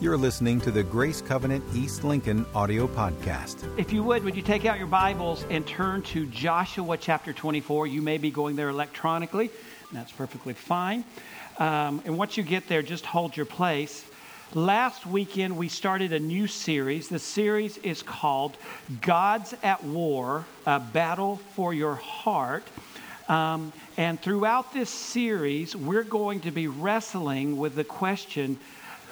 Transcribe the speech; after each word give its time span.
You're 0.00 0.16
listening 0.16 0.62
to 0.62 0.70
the 0.70 0.82
Grace 0.82 1.20
Covenant 1.20 1.62
East 1.74 2.04
Lincoln 2.04 2.46
audio 2.54 2.86
podcast. 2.86 3.68
If 3.78 3.92
you 3.92 4.02
would, 4.04 4.24
would 4.24 4.34
you 4.34 4.40
take 4.40 4.64
out 4.64 4.78
your 4.78 4.86
Bibles 4.86 5.44
and 5.50 5.66
turn 5.66 6.00
to 6.04 6.24
Joshua 6.24 6.96
chapter 6.96 7.34
24? 7.34 7.86
You 7.86 8.00
may 8.00 8.16
be 8.16 8.30
going 8.30 8.56
there 8.56 8.70
electronically, 8.70 9.50
and 9.90 9.98
that's 9.98 10.10
perfectly 10.10 10.54
fine. 10.54 11.04
Um, 11.58 12.00
and 12.06 12.16
once 12.16 12.38
you 12.38 12.42
get 12.42 12.66
there, 12.66 12.80
just 12.80 13.04
hold 13.04 13.36
your 13.36 13.44
place. 13.44 14.06
Last 14.54 15.04
weekend, 15.04 15.58
we 15.58 15.68
started 15.68 16.14
a 16.14 16.18
new 16.18 16.46
series. 16.46 17.08
The 17.10 17.18
series 17.18 17.76
is 17.76 18.02
called 18.02 18.56
Gods 19.02 19.54
at 19.62 19.84
War 19.84 20.46
A 20.64 20.80
Battle 20.80 21.36
for 21.54 21.74
Your 21.74 21.96
Heart. 21.96 22.64
Um, 23.28 23.70
and 23.98 24.18
throughout 24.18 24.72
this 24.72 24.88
series, 24.88 25.76
we're 25.76 26.04
going 26.04 26.40
to 26.40 26.50
be 26.50 26.68
wrestling 26.68 27.58
with 27.58 27.74
the 27.74 27.84
question 27.84 28.58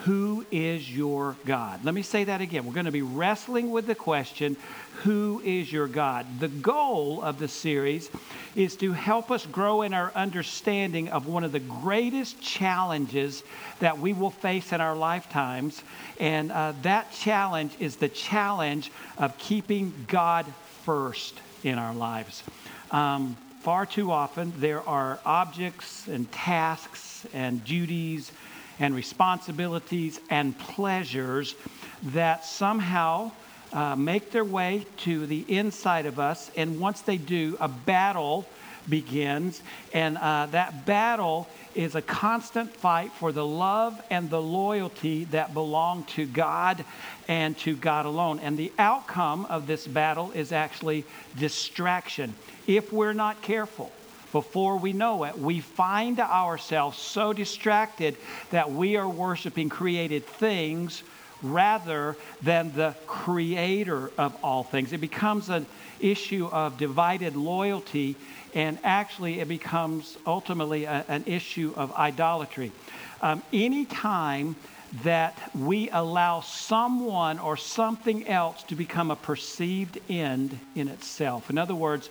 who 0.04 0.46
is 0.52 0.94
your 0.94 1.36
God? 1.44 1.84
Let 1.84 1.92
me 1.92 2.02
say 2.02 2.24
that 2.24 2.40
again. 2.40 2.64
We're 2.64 2.72
going 2.72 2.86
to 2.86 2.92
be 2.92 3.02
wrestling 3.02 3.72
with 3.72 3.86
the 3.86 3.96
question, 3.96 4.56
Who 5.02 5.42
is 5.44 5.72
your 5.72 5.88
God? 5.88 6.24
The 6.38 6.48
goal 6.48 7.20
of 7.20 7.40
the 7.40 7.48
series 7.48 8.08
is 8.54 8.76
to 8.76 8.92
help 8.92 9.30
us 9.32 9.44
grow 9.44 9.82
in 9.82 9.94
our 9.94 10.12
understanding 10.14 11.08
of 11.08 11.26
one 11.26 11.42
of 11.42 11.50
the 11.50 11.60
greatest 11.60 12.40
challenges 12.40 13.42
that 13.80 13.98
we 13.98 14.12
will 14.12 14.30
face 14.30 14.72
in 14.72 14.80
our 14.80 14.94
lifetimes. 14.94 15.82
And 16.20 16.52
uh, 16.52 16.74
that 16.82 17.10
challenge 17.12 17.74
is 17.80 17.96
the 17.96 18.08
challenge 18.08 18.92
of 19.16 19.36
keeping 19.38 19.92
God 20.06 20.46
first 20.84 21.40
in 21.64 21.76
our 21.76 21.94
lives. 21.94 22.44
Um, 22.92 23.36
far 23.62 23.84
too 23.84 24.12
often, 24.12 24.52
there 24.58 24.88
are 24.88 25.18
objects 25.26 26.06
and 26.06 26.30
tasks 26.30 27.26
and 27.34 27.64
duties 27.64 28.30
and 28.78 28.94
responsibilities 28.94 30.20
and 30.30 30.58
pleasures 30.58 31.54
that 32.02 32.44
somehow 32.44 33.30
uh, 33.72 33.96
make 33.96 34.30
their 34.30 34.44
way 34.44 34.86
to 34.98 35.26
the 35.26 35.44
inside 35.48 36.06
of 36.06 36.18
us. 36.18 36.50
And 36.56 36.80
once 36.80 37.00
they 37.02 37.18
do, 37.18 37.56
a 37.60 37.68
battle 37.68 38.46
begins. 38.88 39.62
And 39.92 40.16
uh, 40.16 40.46
that 40.46 40.86
battle 40.86 41.48
is 41.74 41.94
a 41.94 42.02
constant 42.02 42.74
fight 42.74 43.12
for 43.12 43.32
the 43.32 43.46
love 43.46 44.00
and 44.10 44.30
the 44.30 44.40
loyalty 44.40 45.24
that 45.24 45.52
belong 45.52 46.04
to 46.04 46.26
God 46.26 46.84
and 47.28 47.56
to 47.58 47.76
God 47.76 48.06
alone. 48.06 48.40
And 48.40 48.56
the 48.56 48.72
outcome 48.78 49.44
of 49.46 49.66
this 49.66 49.86
battle 49.86 50.30
is 50.32 50.52
actually 50.52 51.04
distraction 51.38 52.34
if 52.66 52.92
we're 52.92 53.12
not 53.12 53.42
careful 53.42 53.92
before 54.32 54.76
we 54.76 54.92
know 54.92 55.24
it, 55.24 55.38
we 55.38 55.60
find 55.60 56.20
ourselves 56.20 56.98
so 56.98 57.32
distracted 57.32 58.16
that 58.50 58.70
we 58.70 58.96
are 58.96 59.08
worshiping 59.08 59.68
created 59.68 60.26
things 60.26 61.02
rather 61.42 62.16
than 62.42 62.72
the 62.74 62.94
creator 63.06 64.10
of 64.18 64.36
all 64.42 64.64
things. 64.64 64.92
It 64.92 65.00
becomes 65.00 65.48
an 65.48 65.66
issue 66.00 66.46
of 66.46 66.78
divided 66.78 67.36
loyalty, 67.36 68.16
and 68.54 68.78
actually, 68.82 69.40
it 69.40 69.48
becomes 69.48 70.16
ultimately 70.26 70.84
a, 70.84 71.04
an 71.08 71.24
issue 71.26 71.72
of 71.76 71.92
idolatry. 71.92 72.72
Um, 73.20 73.42
anytime 73.52 74.56
that 75.04 75.50
we 75.54 75.90
allow 75.90 76.40
someone 76.40 77.38
or 77.38 77.56
something 77.56 78.26
else 78.26 78.62
to 78.64 78.74
become 78.74 79.10
a 79.10 79.16
perceived 79.16 79.98
end 80.08 80.58
in 80.74 80.88
itself, 80.88 81.50
in 81.50 81.58
other 81.58 81.74
words, 81.74 82.08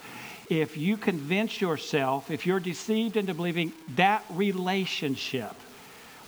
if 0.49 0.77
you 0.77 0.97
convince 0.97 1.59
yourself, 1.59 2.31
if 2.31 2.45
you're 2.45 2.59
deceived 2.59 3.17
into 3.17 3.33
believing 3.33 3.73
that 3.95 4.23
relationship 4.29 5.53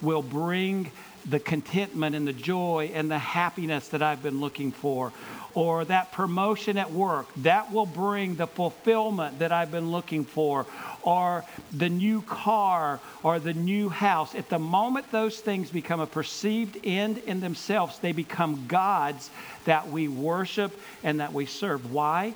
will 0.02 0.22
bring 0.22 0.92
the 1.26 1.40
contentment 1.40 2.16
and 2.16 2.28
the 2.28 2.34
joy 2.34 2.92
and 2.94 3.12
the 3.12 3.20
happiness 3.20 3.90
that 3.90 4.02
I've 4.02 4.24
been 4.24 4.40
looking 4.40 4.72
for, 4.72 5.12
or 5.54 5.84
that 5.86 6.12
promotion 6.12 6.78
at 6.78 6.92
work, 6.92 7.28
that 7.38 7.72
will 7.72 7.86
bring 7.86 8.36
the 8.36 8.48
fulfillment 8.48 9.40
that 9.40 9.52
I've 9.52 9.72
been 9.72 9.92
looking 9.92 10.24
for, 10.24 10.66
or 11.02 11.44
the 11.76 11.90
new 11.90 12.22
car 12.22 13.00
or 13.24 13.40
the 13.40 13.54
new 13.54 13.90
house. 13.90 14.36
At 14.36 14.50
the 14.50 14.60
moment 14.60 15.12
those 15.12 15.40
things 15.40 15.72
become 15.72 16.00
a 16.00 16.08
perceived 16.08 16.78
end 16.84 17.18
in 17.20 17.40
themselves, 17.40 18.00
they 18.00 18.12
become 18.12 18.66
gods 18.68 19.30
that 19.66 19.90
we 19.90 20.08
worship 20.08 20.78
and 21.04 21.20
that 21.20 21.34
we 21.34 21.46
serve. 21.46 21.92
Why? 21.92 22.36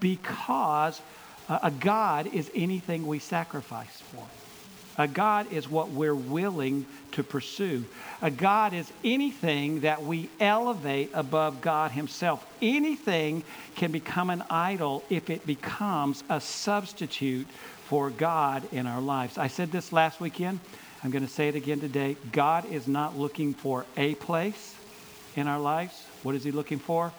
Because 0.00 1.00
uh, 1.48 1.58
a 1.62 1.70
God 1.70 2.32
is 2.34 2.50
anything 2.54 3.06
we 3.06 3.18
sacrifice 3.18 4.02
for. 4.12 4.24
A 4.98 5.08
God 5.08 5.52
is 5.52 5.68
what 5.68 5.88
we're 5.90 6.14
willing 6.14 6.84
to 7.12 7.22
pursue. 7.22 7.84
A 8.20 8.30
God 8.30 8.74
is 8.74 8.92
anything 9.02 9.80
that 9.80 10.02
we 10.04 10.28
elevate 10.38 11.10
above 11.14 11.62
God 11.62 11.92
Himself. 11.92 12.44
Anything 12.60 13.42
can 13.76 13.92
become 13.92 14.28
an 14.30 14.42
idol 14.50 15.02
if 15.08 15.30
it 15.30 15.46
becomes 15.46 16.22
a 16.28 16.40
substitute 16.40 17.46
for 17.86 18.10
God 18.10 18.62
in 18.72 18.86
our 18.86 19.00
lives. 19.00 19.38
I 19.38 19.46
said 19.46 19.72
this 19.72 19.92
last 19.92 20.20
weekend. 20.20 20.60
I'm 21.02 21.10
going 21.10 21.26
to 21.26 21.32
say 21.32 21.48
it 21.48 21.56
again 21.56 21.80
today. 21.80 22.16
God 22.30 22.70
is 22.70 22.86
not 22.86 23.18
looking 23.18 23.54
for 23.54 23.86
a 23.96 24.14
place 24.16 24.74
in 25.34 25.48
our 25.48 25.58
lives. 25.58 25.94
What 26.22 26.34
is 26.34 26.44
He 26.44 26.50
looking 26.50 26.78
for? 26.78 27.10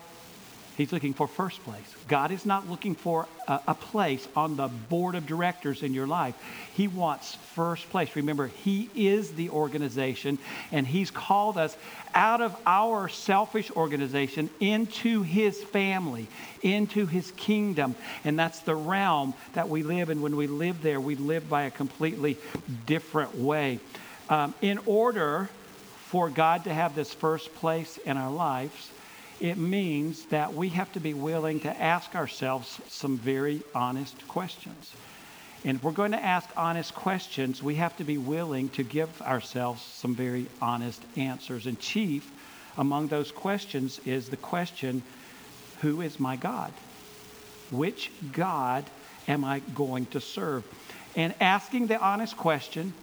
He's 0.78 0.94
looking 0.94 1.14
for 1.14 1.28
first 1.28 1.64
place. 1.64 1.96
God 2.08 2.32
is 2.32 2.46
not 2.46 2.70
looking 2.70 2.96
for 2.96 3.28
a, 3.48 3.60
a, 3.68 3.76
place 3.76 4.28
on 4.36 4.56
the 4.56 4.68
board 4.68 5.16
of 5.16 5.26
directors 5.28 5.84
in 5.84 5.94
your 5.94 6.08
life. 6.08 6.34
He 6.74 6.88
wants 6.88 7.36
first 7.36 7.90
place. 7.90 8.16
Remember, 8.16 8.48
He 8.48 8.90
is 8.96 9.34
the 9.34 9.50
organization, 9.50 10.40
and 10.72 10.88
He's 10.88 11.12
called 11.12 11.58
us 11.58 11.76
out 12.16 12.42
of 12.42 12.56
our 12.66 13.10
selfish 13.10 13.70
organization 13.72 14.50
into 14.60 15.24
His 15.24 15.62
family, 15.62 16.28
into 16.62 17.06
His 17.06 17.32
kingdom. 17.32 17.96
And 18.24 18.40
that's 18.40 18.62
the 18.62 18.76
realm 18.76 19.34
that 19.54 19.68
we 19.68 19.84
live 19.84 20.10
in. 20.10 20.22
When 20.22 20.38
we 20.38 20.48
live 20.48 20.82
there, 20.82 21.02
we 21.02 21.16
live 21.16 21.50
by 21.50 21.64
a 21.64 21.72
completely 21.72 22.38
different 22.86 23.36
way. 23.36 23.80
Um, 24.30 24.54
in 24.62 24.80
order 24.86 25.50
for 26.06 26.30
God 26.30 26.64
to 26.64 26.74
have 26.74 26.96
this 26.96 27.14
first 27.14 27.54
place 27.56 27.98
in 27.98 28.16
our 28.16 28.32
lives, 28.32 28.90
it 29.42 29.58
means 29.58 30.26
that 30.26 30.54
we 30.54 30.70
have 30.70 30.92
to 30.94 31.00
be 31.00 31.16
willing 31.16 31.60
to 31.62 31.82
ask 31.82 32.16
ourselves 32.16 32.80
some 32.88 33.18
very 33.18 33.64
honest 33.74 34.28
questions. 34.28 34.94
And 35.66 35.78
if 35.78 35.84
we're 35.84 35.92
going 35.92 36.12
to 36.12 36.24
ask 36.24 36.48
honest 36.56 36.94
questions, 36.94 37.62
we 37.62 37.76
have 37.76 37.98
to 37.98 38.04
be 38.04 38.20
willing 38.20 38.70
to 38.70 38.84
give 38.84 39.22
ourselves 39.22 39.82
some 39.82 40.16
very 40.16 40.48
honest 40.62 41.02
answers. 41.16 41.66
And 41.66 41.80
chief 41.80 42.32
among 42.78 43.08
those 43.08 43.32
questions 43.32 44.00
is 44.06 44.30
the 44.30 44.38
question 44.38 45.02
Who 45.82 46.02
is 46.02 46.20
my 46.20 46.36
God? 46.36 46.72
Which 47.72 48.12
God 48.32 48.86
am 49.28 49.44
I 49.44 49.60
going 49.74 50.06
to 50.08 50.22
serve? 50.22 50.64
And 51.16 51.34
asking 51.42 51.88
the 51.88 52.00
honest 52.00 52.38
question, 52.38 52.94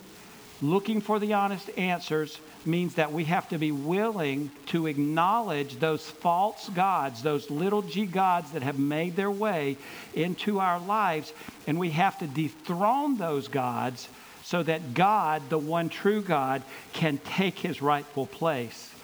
looking 0.62 1.00
for 1.00 1.18
the 1.18 1.34
honest 1.34 1.68
answers, 1.76 2.38
means 2.68 2.94
that 2.94 3.12
we 3.12 3.24
have 3.24 3.48
to 3.48 3.58
be 3.58 3.72
willing 3.72 4.50
to 4.66 4.86
acknowledge 4.86 5.78
those 5.78 6.08
false 6.08 6.68
gods, 6.68 7.22
those 7.22 7.50
little 7.50 7.82
g 7.82 8.06
gods 8.06 8.52
that 8.52 8.62
have 8.62 8.78
made 8.78 9.16
their 9.16 9.30
way 9.30 9.76
into 10.14 10.60
our 10.60 10.78
lives, 10.78 11.32
and 11.66 11.78
we 11.78 11.90
have 11.90 12.18
to 12.18 12.26
dethrone 12.26 13.16
those 13.16 13.48
gods 13.48 14.08
so 14.44 14.62
that 14.62 14.94
God, 14.94 15.42
the 15.48 15.58
one 15.58 15.88
true 15.88 16.22
God, 16.22 16.62
can 16.92 17.18
take 17.18 17.58
his 17.58 17.82
rightful 17.82 18.26
place. 18.26 18.94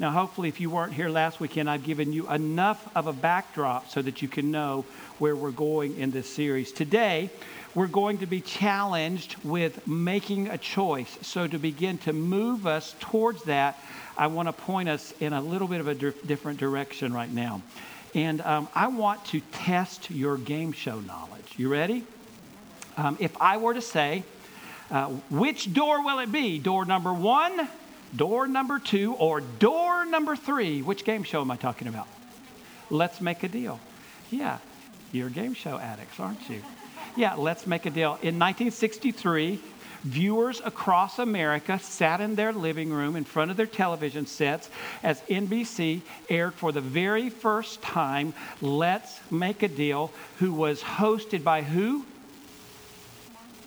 Now, 0.00 0.10
hopefully, 0.10 0.48
if 0.48 0.60
you 0.60 0.70
weren't 0.70 0.92
here 0.92 1.08
last 1.08 1.38
weekend, 1.38 1.70
I've 1.70 1.84
given 1.84 2.12
you 2.12 2.28
enough 2.28 2.88
of 2.96 3.06
a 3.06 3.12
backdrop 3.12 3.90
so 3.90 4.02
that 4.02 4.22
you 4.22 4.28
can 4.28 4.50
know 4.50 4.84
where 5.20 5.36
we're 5.36 5.52
going 5.52 5.96
in 5.96 6.10
this 6.10 6.28
series. 6.28 6.72
Today, 6.72 7.30
we're 7.76 7.86
going 7.86 8.18
to 8.18 8.26
be 8.26 8.40
challenged 8.40 9.36
with 9.44 9.86
making 9.86 10.48
a 10.48 10.58
choice. 10.58 11.16
So, 11.22 11.46
to 11.46 11.58
begin 11.58 11.98
to 11.98 12.12
move 12.12 12.66
us 12.66 12.96
towards 12.98 13.44
that, 13.44 13.78
I 14.18 14.26
want 14.26 14.48
to 14.48 14.52
point 14.52 14.88
us 14.88 15.14
in 15.20 15.32
a 15.32 15.40
little 15.40 15.68
bit 15.68 15.78
of 15.78 15.86
a 15.86 15.94
di- 15.94 16.12
different 16.26 16.58
direction 16.58 17.12
right 17.12 17.32
now. 17.32 17.62
And 18.16 18.40
um, 18.40 18.68
I 18.74 18.88
want 18.88 19.24
to 19.26 19.40
test 19.52 20.10
your 20.10 20.38
game 20.38 20.72
show 20.72 20.98
knowledge. 21.00 21.54
You 21.56 21.68
ready? 21.68 22.02
Um, 22.96 23.16
if 23.20 23.40
I 23.40 23.58
were 23.58 23.74
to 23.74 23.80
say, 23.80 24.24
uh, 24.90 25.06
which 25.30 25.72
door 25.72 26.04
will 26.04 26.18
it 26.18 26.32
be? 26.32 26.58
Door 26.58 26.86
number 26.86 27.12
one, 27.12 27.68
door 28.16 28.46
number 28.46 28.78
two, 28.78 29.14
or 29.14 29.40
door 29.40 30.04
number 30.04 30.36
three? 30.36 30.82
Which 30.82 31.04
game 31.04 31.22
show 31.22 31.40
am 31.40 31.50
I 31.50 31.56
talking 31.56 31.88
about? 31.88 32.08
Let's 32.90 33.20
make 33.20 33.42
a 33.42 33.48
deal. 33.48 33.80
Yeah, 34.30 34.58
you're 35.12 35.30
game 35.30 35.54
show 35.54 35.78
addicts, 35.78 36.20
aren't 36.20 36.48
you? 36.48 36.62
Yeah, 37.16 37.34
let's 37.34 37.66
make 37.66 37.86
a 37.86 37.90
deal. 37.90 38.18
In 38.22 38.38
1963, 38.38 39.60
viewers 40.02 40.60
across 40.64 41.18
America 41.18 41.78
sat 41.78 42.20
in 42.20 42.34
their 42.34 42.52
living 42.52 42.90
room 42.90 43.16
in 43.16 43.24
front 43.24 43.50
of 43.50 43.56
their 43.56 43.66
television 43.66 44.26
sets 44.26 44.68
as 45.02 45.20
NBC 45.22 46.02
aired 46.28 46.54
for 46.54 46.72
the 46.72 46.80
very 46.80 47.30
first 47.30 47.80
time 47.82 48.34
Let's 48.60 49.20
Make 49.30 49.62
a 49.62 49.68
Deal, 49.68 50.12
who 50.38 50.52
was 50.52 50.82
hosted 50.82 51.42
by 51.42 51.62
who? 51.62 52.04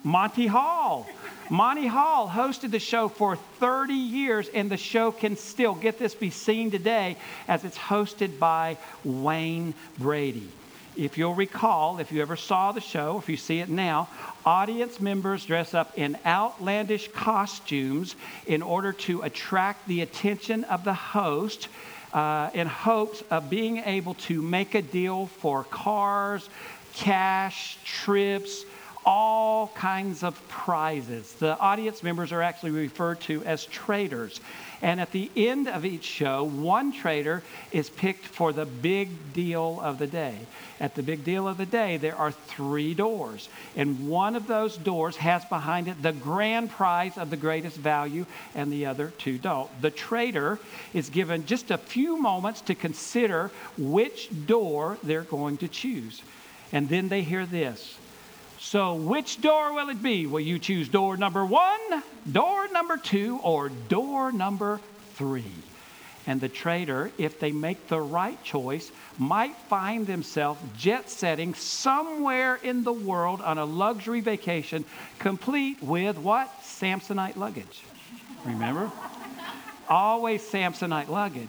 Monty 0.04 0.46
Hall. 0.46 1.06
Monty 1.50 1.86
Hall 1.86 2.28
hosted 2.28 2.70
the 2.70 2.78
show 2.78 3.08
for 3.08 3.36
30 3.36 3.94
years, 3.94 4.48
and 4.48 4.70
the 4.70 4.76
show 4.76 5.10
can 5.10 5.36
still, 5.36 5.74
get 5.74 5.98
this, 5.98 6.14
be 6.14 6.30
seen 6.30 6.70
today 6.70 7.16
as 7.46 7.64
it's 7.64 7.78
hosted 7.78 8.38
by 8.38 8.76
Wayne 9.04 9.74
Brady. 9.98 10.48
If 10.96 11.16
you'll 11.16 11.34
recall, 11.34 12.00
if 12.00 12.10
you 12.10 12.20
ever 12.20 12.36
saw 12.36 12.72
the 12.72 12.80
show, 12.80 13.18
if 13.18 13.28
you 13.28 13.36
see 13.36 13.60
it 13.60 13.68
now, 13.68 14.08
audience 14.44 15.00
members 15.00 15.46
dress 15.46 15.72
up 15.72 15.96
in 15.96 16.18
outlandish 16.26 17.08
costumes 17.12 18.16
in 18.46 18.62
order 18.62 18.92
to 18.92 19.22
attract 19.22 19.86
the 19.86 20.00
attention 20.00 20.64
of 20.64 20.82
the 20.82 20.94
host 20.94 21.68
uh, 22.12 22.50
in 22.52 22.66
hopes 22.66 23.22
of 23.30 23.48
being 23.48 23.78
able 23.78 24.14
to 24.14 24.42
make 24.42 24.74
a 24.74 24.82
deal 24.82 25.26
for 25.26 25.62
cars, 25.64 26.48
cash, 26.94 27.78
trips, 27.84 28.64
all 29.08 29.68
kinds 29.68 30.22
of 30.22 30.38
prizes. 30.48 31.32
The 31.32 31.58
audience 31.58 32.02
members 32.02 32.30
are 32.30 32.42
actually 32.42 32.72
referred 32.72 33.18
to 33.22 33.42
as 33.44 33.64
traders. 33.64 34.38
And 34.82 35.00
at 35.00 35.12
the 35.12 35.30
end 35.34 35.66
of 35.66 35.86
each 35.86 36.04
show, 36.04 36.44
one 36.44 36.92
trader 36.92 37.42
is 37.72 37.88
picked 37.88 38.26
for 38.26 38.52
the 38.52 38.66
big 38.66 39.32
deal 39.32 39.80
of 39.82 39.98
the 39.98 40.06
day. 40.06 40.36
At 40.78 40.94
the 40.94 41.02
big 41.02 41.24
deal 41.24 41.48
of 41.48 41.56
the 41.56 41.64
day, 41.64 41.96
there 41.96 42.16
are 42.16 42.32
three 42.32 42.92
doors. 42.92 43.48
And 43.74 44.10
one 44.10 44.36
of 44.36 44.46
those 44.46 44.76
doors 44.76 45.16
has 45.16 45.42
behind 45.46 45.88
it 45.88 46.02
the 46.02 46.12
grand 46.12 46.70
prize 46.70 47.16
of 47.16 47.30
the 47.30 47.38
greatest 47.38 47.78
value, 47.78 48.26
and 48.54 48.70
the 48.70 48.84
other 48.84 49.14
two 49.16 49.38
don't. 49.38 49.70
The 49.80 49.90
trader 49.90 50.58
is 50.92 51.08
given 51.08 51.46
just 51.46 51.70
a 51.70 51.78
few 51.78 52.20
moments 52.20 52.60
to 52.60 52.74
consider 52.74 53.50
which 53.78 54.28
door 54.46 54.98
they're 55.02 55.22
going 55.22 55.56
to 55.56 55.68
choose. 55.68 56.20
And 56.72 56.90
then 56.90 57.08
they 57.08 57.22
hear 57.22 57.46
this 57.46 57.96
so, 58.60 58.94
which 58.94 59.40
door 59.40 59.72
will 59.72 59.88
it 59.88 60.02
be? 60.02 60.26
Will 60.26 60.40
you 60.40 60.58
choose 60.58 60.88
door 60.88 61.16
number 61.16 61.44
one, 61.44 62.02
door 62.30 62.68
number 62.68 62.96
two, 62.96 63.38
or 63.42 63.68
door 63.68 64.32
number 64.32 64.80
three? 65.14 65.44
And 66.26 66.40
the 66.40 66.48
trader, 66.48 67.10
if 67.16 67.40
they 67.40 67.52
make 67.52 67.88
the 67.88 68.00
right 68.00 68.42
choice, 68.42 68.90
might 69.16 69.56
find 69.68 70.06
themselves 70.06 70.60
jet 70.76 71.08
setting 71.08 71.54
somewhere 71.54 72.56
in 72.56 72.84
the 72.84 72.92
world 72.92 73.40
on 73.40 73.56
a 73.58 73.64
luxury 73.64 74.20
vacation, 74.20 74.84
complete 75.18 75.82
with 75.82 76.18
what? 76.18 76.52
Samsonite 76.62 77.36
luggage. 77.36 77.82
Remember? 78.44 78.90
Always 79.88 80.42
Samsonite 80.42 81.08
luggage. 81.08 81.48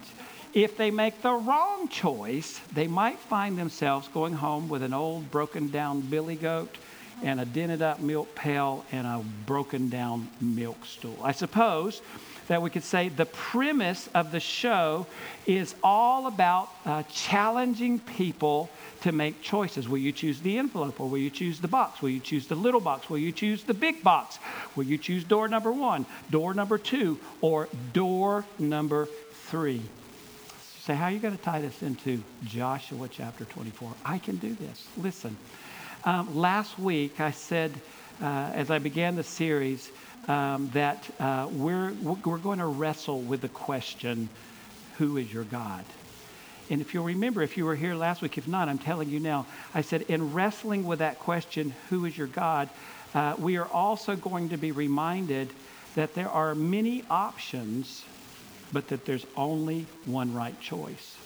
If 0.54 0.78
they 0.78 0.92
make 0.92 1.22
the 1.22 1.34
wrong 1.34 1.90
choice, 1.90 2.60
they 2.74 2.88
might 2.88 3.20
find 3.20 3.58
themselves 3.58 4.08
going 4.08 4.34
home 4.34 4.70
with 4.70 4.82
an 4.82 4.94
old 4.94 5.30
broken 5.30 5.70
down 5.70 6.02
billy 6.02 6.36
goat 6.36 6.76
and 7.24 7.40
a 7.40 7.46
dented 7.46 7.82
up 7.82 8.00
milk 8.00 8.34
pail 8.36 8.86
and 8.92 9.06
a 9.06 9.24
broken 9.46 9.90
down 9.90 10.30
milk 10.42 10.86
stool. 10.86 11.18
I 11.24 11.32
suppose 11.32 12.02
that 12.48 12.62
we 12.62 12.70
could 12.70 12.84
say 12.84 13.10
the 13.10 13.28
premise 13.28 14.10
of 14.16 14.32
the 14.32 14.40
show 14.40 15.06
is 15.46 15.76
all 15.84 16.26
about 16.26 16.70
uh, 16.86 17.04
challenging 17.04 18.00
people 18.00 18.70
to 19.02 19.12
make 19.12 19.42
choices. 19.42 19.88
Will 19.88 20.00
you 20.00 20.12
choose 20.12 20.40
the 20.42 20.58
envelope 20.58 21.00
or 21.00 21.08
will 21.08 21.20
you 21.20 21.30
choose 21.30 21.60
the 21.60 21.68
box? 21.68 22.02
Will 22.02 22.10
you 22.10 22.20
choose 22.20 22.48
the 22.48 22.56
little 22.56 22.82
box? 22.82 23.10
Will 23.10 23.20
you 23.20 23.32
choose 23.32 23.64
the 23.64 23.74
big 23.74 24.04
box? 24.04 24.40
Will 24.76 24.84
you 24.84 24.98
choose 24.98 25.24
door 25.24 25.48
number 25.48 25.72
one, 25.72 26.06
door 26.32 26.54
number 26.54 26.78
two, 26.78 27.20
or 27.42 27.70
door 27.94 28.46
number 28.58 29.08
three? 29.48 29.82
Say, 30.82 30.96
how 30.96 31.06
are 31.06 31.12
you 31.12 31.20
going 31.20 31.38
to 31.38 31.44
tie 31.44 31.62
this 31.62 31.84
into 31.84 32.24
Joshua 32.46 33.08
chapter 33.08 33.46
24? 33.46 33.92
I 34.04 34.18
can 34.18 34.38
do 34.38 34.56
this. 34.56 34.88
Listen. 34.98 35.38
Um, 36.10 36.36
last 36.36 36.80
week, 36.80 37.20
I 37.20 37.30
said, 37.30 37.72
uh, 38.20 38.26
as 38.26 38.72
I 38.72 38.80
began 38.80 39.16
the 39.16 39.22
series, 39.22 39.92
um, 40.28 40.72
that 40.74 41.08
uh, 41.20 41.48
we're, 41.52 41.94
we're 42.02 42.40
going 42.40 42.58
to 42.58 42.66
wrestle 42.66 43.22
with 43.22 43.42
the 43.42 43.48
question 43.48 44.28
who 44.98 45.18
is 45.18 45.32
your 45.32 45.44
God? 45.44 45.86
And 46.72 46.82
if 46.82 46.96
you'll 46.96 47.04
remember, 47.04 47.44
if 47.44 47.58
you 47.58 47.66
were 47.66 47.76
here 47.76 47.94
last 47.94 48.24
week, 48.24 48.40
if 48.40 48.48
not, 48.48 48.68
I'm 48.70 48.80
telling 48.80 49.12
you 49.12 49.20
now, 49.20 49.46
I 49.76 49.82
said, 49.82 50.02
in 50.02 50.34
wrestling 50.34 50.84
with 50.84 50.98
that 50.98 51.20
question, 51.20 51.76
who 51.92 52.06
is 52.06 52.18
your 52.18 52.26
God, 52.26 52.70
uh, 53.14 53.36
we 53.38 53.58
are 53.58 53.68
also 53.68 54.16
going 54.16 54.50
to 54.50 54.58
be 54.58 54.72
reminded 54.72 55.50
that 55.94 56.16
there 56.16 56.30
are 56.30 56.56
many 56.56 57.04
options, 57.12 58.04
but 58.74 58.88
that 58.88 59.06
there's 59.06 59.28
only 59.38 59.86
one 60.06 60.34
right 60.34 60.60
choice. 60.60 61.18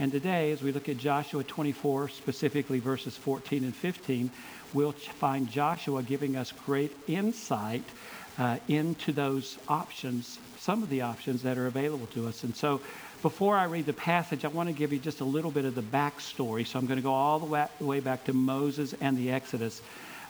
And 0.00 0.12
today, 0.12 0.52
as 0.52 0.62
we 0.62 0.70
look 0.70 0.88
at 0.88 0.96
Joshua 0.96 1.42
24, 1.42 2.10
specifically 2.10 2.78
verses 2.78 3.16
14 3.16 3.64
and 3.64 3.74
15, 3.74 4.30
we'll 4.72 4.92
find 4.92 5.50
Joshua 5.50 6.04
giving 6.04 6.36
us 6.36 6.52
great 6.52 6.96
insight 7.08 7.82
uh, 8.38 8.58
into 8.68 9.10
those 9.10 9.58
options, 9.66 10.38
some 10.56 10.84
of 10.84 10.88
the 10.88 11.00
options 11.00 11.42
that 11.42 11.58
are 11.58 11.66
available 11.66 12.06
to 12.14 12.28
us. 12.28 12.44
And 12.44 12.54
so, 12.54 12.80
before 13.22 13.56
I 13.56 13.64
read 13.64 13.86
the 13.86 13.92
passage, 13.92 14.44
I 14.44 14.48
want 14.48 14.68
to 14.68 14.72
give 14.72 14.92
you 14.92 15.00
just 15.00 15.20
a 15.20 15.24
little 15.24 15.50
bit 15.50 15.64
of 15.64 15.74
the 15.74 15.82
backstory. 15.82 16.64
So, 16.64 16.78
I'm 16.78 16.86
going 16.86 16.98
to 16.98 17.02
go 17.02 17.12
all 17.12 17.40
the 17.40 17.68
way 17.80 17.98
back 17.98 18.22
to 18.26 18.32
Moses 18.32 18.94
and 19.00 19.18
the 19.18 19.32
Exodus. 19.32 19.82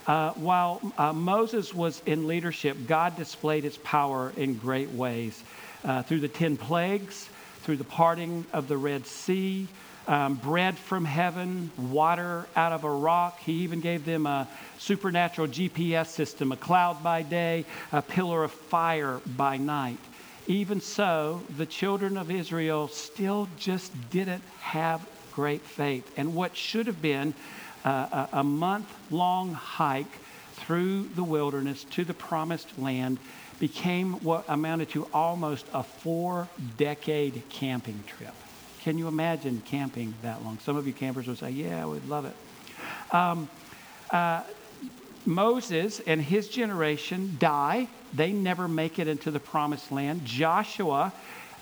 Uh, 0.07 0.31
while 0.33 0.81
uh, 0.97 1.13
Moses 1.13 1.75
was 1.75 2.01
in 2.07 2.27
leadership, 2.27 2.79
God 2.87 3.17
displayed 3.17 3.65
his 3.65 3.77
power 3.77 4.33
in 4.39 4.55
great 4.55 4.89
ways 4.93 5.43
uh, 5.85 6.03
through 6.05 6.21
the 6.21 6.29
10 6.29 6.57
plagues 6.57 7.29
through 7.69 7.77
the 7.77 7.85
parting 7.85 8.47
of 8.55 8.67
the 8.67 8.79
Red 8.79 9.07
Sea, 9.07 9.69
um, 10.07 10.37
bread 10.37 10.79
from 10.79 11.05
heaven, 11.05 11.71
water 11.77 12.47
out 12.57 12.73
of 12.73 12.83
a 12.83 12.91
rock. 12.91 13.39
He 13.41 13.53
even 13.65 13.81
gave 13.81 14.07
them 14.07 14.25
a 14.25 14.49
supernatural 14.79 15.49
GPS 15.49 16.07
system, 16.07 16.51
a 16.51 16.57
cloud 16.57 17.03
by 17.03 17.21
day, 17.21 17.67
a 17.93 18.01
pillar 18.01 18.43
of 18.43 18.53
fire 18.53 19.21
by 19.37 19.59
night. 19.59 19.99
Even 20.47 20.81
so, 20.81 21.43
the 21.59 21.67
children 21.67 22.17
of 22.17 22.31
Israel 22.31 22.89
still 22.89 23.51
just 23.59 23.93
didn't 24.09 24.45
have 24.61 25.07
great 25.35 25.61
faith. 25.61 26.11
And 26.17 26.35
what 26.35 26.57
should 26.57 26.87
have 26.87 27.03
been 27.03 27.35
uh, 27.85 28.27
a, 28.33 28.39
a 28.39 28.45
month 28.45 28.91
long 29.11 29.53
hike 29.53 30.07
through 30.55 31.11
the 31.15 31.23
wilderness 31.23 31.85
to 31.91 32.07
the 32.07 32.15
promised 32.15 32.79
land 32.79 33.19
became 33.59 34.15
what 34.15 34.45
amounted 34.49 34.89
to 34.91 35.05
almost 35.13 35.67
a 35.73 35.83
four 35.83 36.49
decade 36.77 37.43
camping 37.49 38.03
trip. 38.07 38.35
Can 38.81 38.99
you 38.99 39.09
imagine 39.09 39.63
camping 39.65 40.15
that 40.23 40.45
long? 40.45 40.59
Some 40.61 40.77
of 40.77 40.87
you 40.87 40.93
campers 40.93 41.27
would 41.27 41.39
say, 41.39 41.51
Yeah, 41.51 41.87
we'd 41.87 42.05
love 42.07 42.25
it. 42.25 42.35
Um, 43.15 43.49
uh, 44.11 44.43
Moses 45.25 46.01
and 46.01 46.23
his 46.23 46.49
generation 46.49 47.37
die. 47.39 47.89
They 48.15 48.33
never 48.33 48.67
make 48.67 48.99
it 48.99 49.09
into 49.09 49.31
the 49.31 49.41
promised 49.41 49.93
land. 49.93 50.25
Joshua 50.25 51.13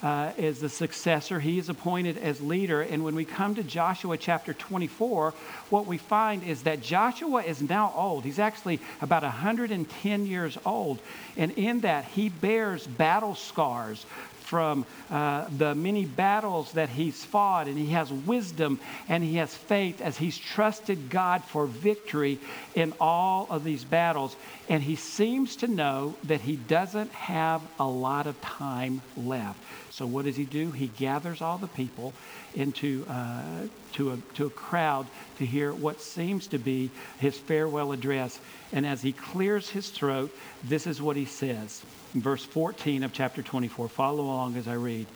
uh, 0.03 0.31
is 0.37 0.59
the 0.59 0.69
successor. 0.69 1.39
He 1.39 1.57
is 1.57 1.69
appointed 1.69 2.17
as 2.17 2.39
leader. 2.41 2.81
And 2.81 3.03
when 3.03 3.15
we 3.15 3.25
come 3.25 3.55
to 3.55 3.63
Joshua 3.63 4.17
chapter 4.17 4.53
24, 4.53 5.33
what 5.69 5.85
we 5.85 5.97
find 5.97 6.43
is 6.43 6.63
that 6.63 6.81
Joshua 6.81 7.43
is 7.43 7.61
now 7.61 7.93
old. 7.95 8.23
He's 8.23 8.39
actually 8.39 8.79
about 9.01 9.23
110 9.23 10.25
years 10.25 10.57
old. 10.65 10.99
And 11.35 11.51
in 11.51 11.81
that, 11.81 12.05
he 12.05 12.29
bears 12.29 12.85
battle 12.85 13.35
scars 13.35 14.05
from 14.47 14.85
uh, 15.11 15.45
the 15.57 15.75
many 15.75 16.05
battles 16.05 16.71
that 16.71 16.87
he's 16.87 17.25
fought, 17.25 17.67
and 17.67 17.77
he 17.77 17.87
has 17.87 18.11
wisdom 18.11 18.79
and 19.09 19.21
he 19.21 19.35
has 19.35 19.53
faith 19.53 19.99
as 19.99 20.17
he's 20.17 20.37
trusted 20.37 21.09
God 21.09 21.43
for 21.43 21.65
victory 21.65 22.39
in 22.73 22.93
all 22.99 23.47
of 23.49 23.65
these 23.65 23.83
battles. 23.83 24.37
And 24.69 24.81
he 24.81 24.95
seems 24.95 25.57
to 25.57 25.67
know 25.67 26.15
that 26.23 26.41
he 26.41 26.55
doesn't 26.55 27.11
have 27.11 27.61
a 27.77 27.87
lot 27.87 28.25
of 28.25 28.39
time 28.41 29.01
left. 29.17 29.59
So 29.91 30.05
what 30.05 30.23
does 30.23 30.37
he 30.37 30.45
do? 30.45 30.71
He 30.71 30.87
gathers 30.87 31.41
all 31.41 31.57
the 31.57 31.67
people 31.67 32.13
into 32.55 33.05
uh, 33.09 33.67
to 33.93 34.11
a 34.11 34.17
to 34.35 34.45
a 34.45 34.49
crowd 34.49 35.07
to 35.39 35.45
hear 35.45 35.73
what 35.73 35.99
seems 35.99 36.47
to 36.47 36.57
be 36.57 36.89
his 37.19 37.37
farewell 37.37 37.91
address. 37.91 38.39
And 38.71 38.85
as 38.85 39.01
he 39.01 39.11
clears 39.11 39.69
his 39.69 39.89
throat, 39.89 40.33
this 40.63 40.87
is 40.87 41.01
what 41.01 41.17
he 41.17 41.25
says. 41.25 41.83
Verse 42.19 42.43
14 42.43 43.03
of 43.03 43.13
chapter 43.13 43.41
24. 43.41 43.89
Follow 43.89 44.23
along 44.23 44.55
as 44.55 44.67
I 44.67 44.73
read. 44.73 45.07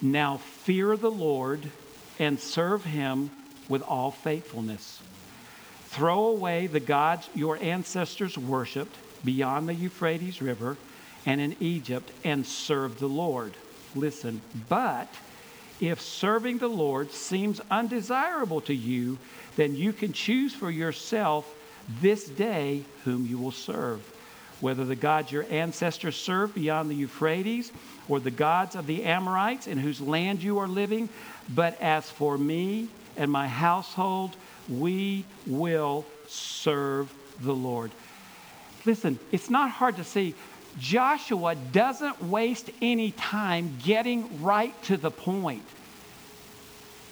Now 0.00 0.38
fear 0.38 0.96
the 0.96 1.10
Lord 1.10 1.70
and 2.18 2.38
serve 2.38 2.84
him 2.84 3.30
with 3.68 3.82
all 3.82 4.10
faithfulness. 4.10 5.00
Throw 5.86 6.26
away 6.26 6.66
the 6.66 6.80
gods 6.80 7.28
your 7.34 7.56
ancestors 7.58 8.36
worshipped 8.36 8.96
beyond 9.24 9.68
the 9.68 9.74
Euphrates 9.74 10.42
River 10.42 10.76
and 11.26 11.40
in 11.40 11.56
Egypt 11.60 12.10
and 12.24 12.46
serve 12.46 12.98
the 12.98 13.08
Lord. 13.08 13.54
Listen, 13.94 14.40
but 14.68 15.08
if 15.80 16.00
serving 16.00 16.58
the 16.58 16.68
Lord 16.68 17.12
seems 17.12 17.60
undesirable 17.70 18.60
to 18.62 18.74
you, 18.74 19.18
then 19.56 19.76
you 19.76 19.92
can 19.92 20.12
choose 20.12 20.54
for 20.54 20.70
yourself 20.70 21.52
this 22.00 22.24
day 22.24 22.84
whom 23.04 23.26
you 23.26 23.38
will 23.38 23.52
serve. 23.52 24.00
Whether 24.62 24.84
the 24.84 24.94
gods 24.94 25.32
your 25.32 25.44
ancestors 25.50 26.14
served 26.14 26.54
beyond 26.54 26.88
the 26.88 26.94
Euphrates 26.94 27.72
or 28.08 28.20
the 28.20 28.30
gods 28.30 28.76
of 28.76 28.86
the 28.86 29.02
Amorites 29.02 29.66
in 29.66 29.76
whose 29.76 30.00
land 30.00 30.40
you 30.40 30.60
are 30.60 30.68
living. 30.68 31.08
But 31.52 31.80
as 31.80 32.08
for 32.08 32.38
me 32.38 32.86
and 33.16 33.28
my 33.28 33.48
household, 33.48 34.36
we 34.68 35.24
will 35.48 36.06
serve 36.28 37.12
the 37.40 37.52
Lord. 37.52 37.90
Listen, 38.84 39.18
it's 39.32 39.50
not 39.50 39.68
hard 39.68 39.96
to 39.96 40.04
see. 40.04 40.36
Joshua 40.78 41.56
doesn't 41.56 42.22
waste 42.22 42.70
any 42.80 43.10
time 43.10 43.78
getting 43.84 44.44
right 44.44 44.80
to 44.84 44.96
the 44.96 45.10
point. 45.10 45.64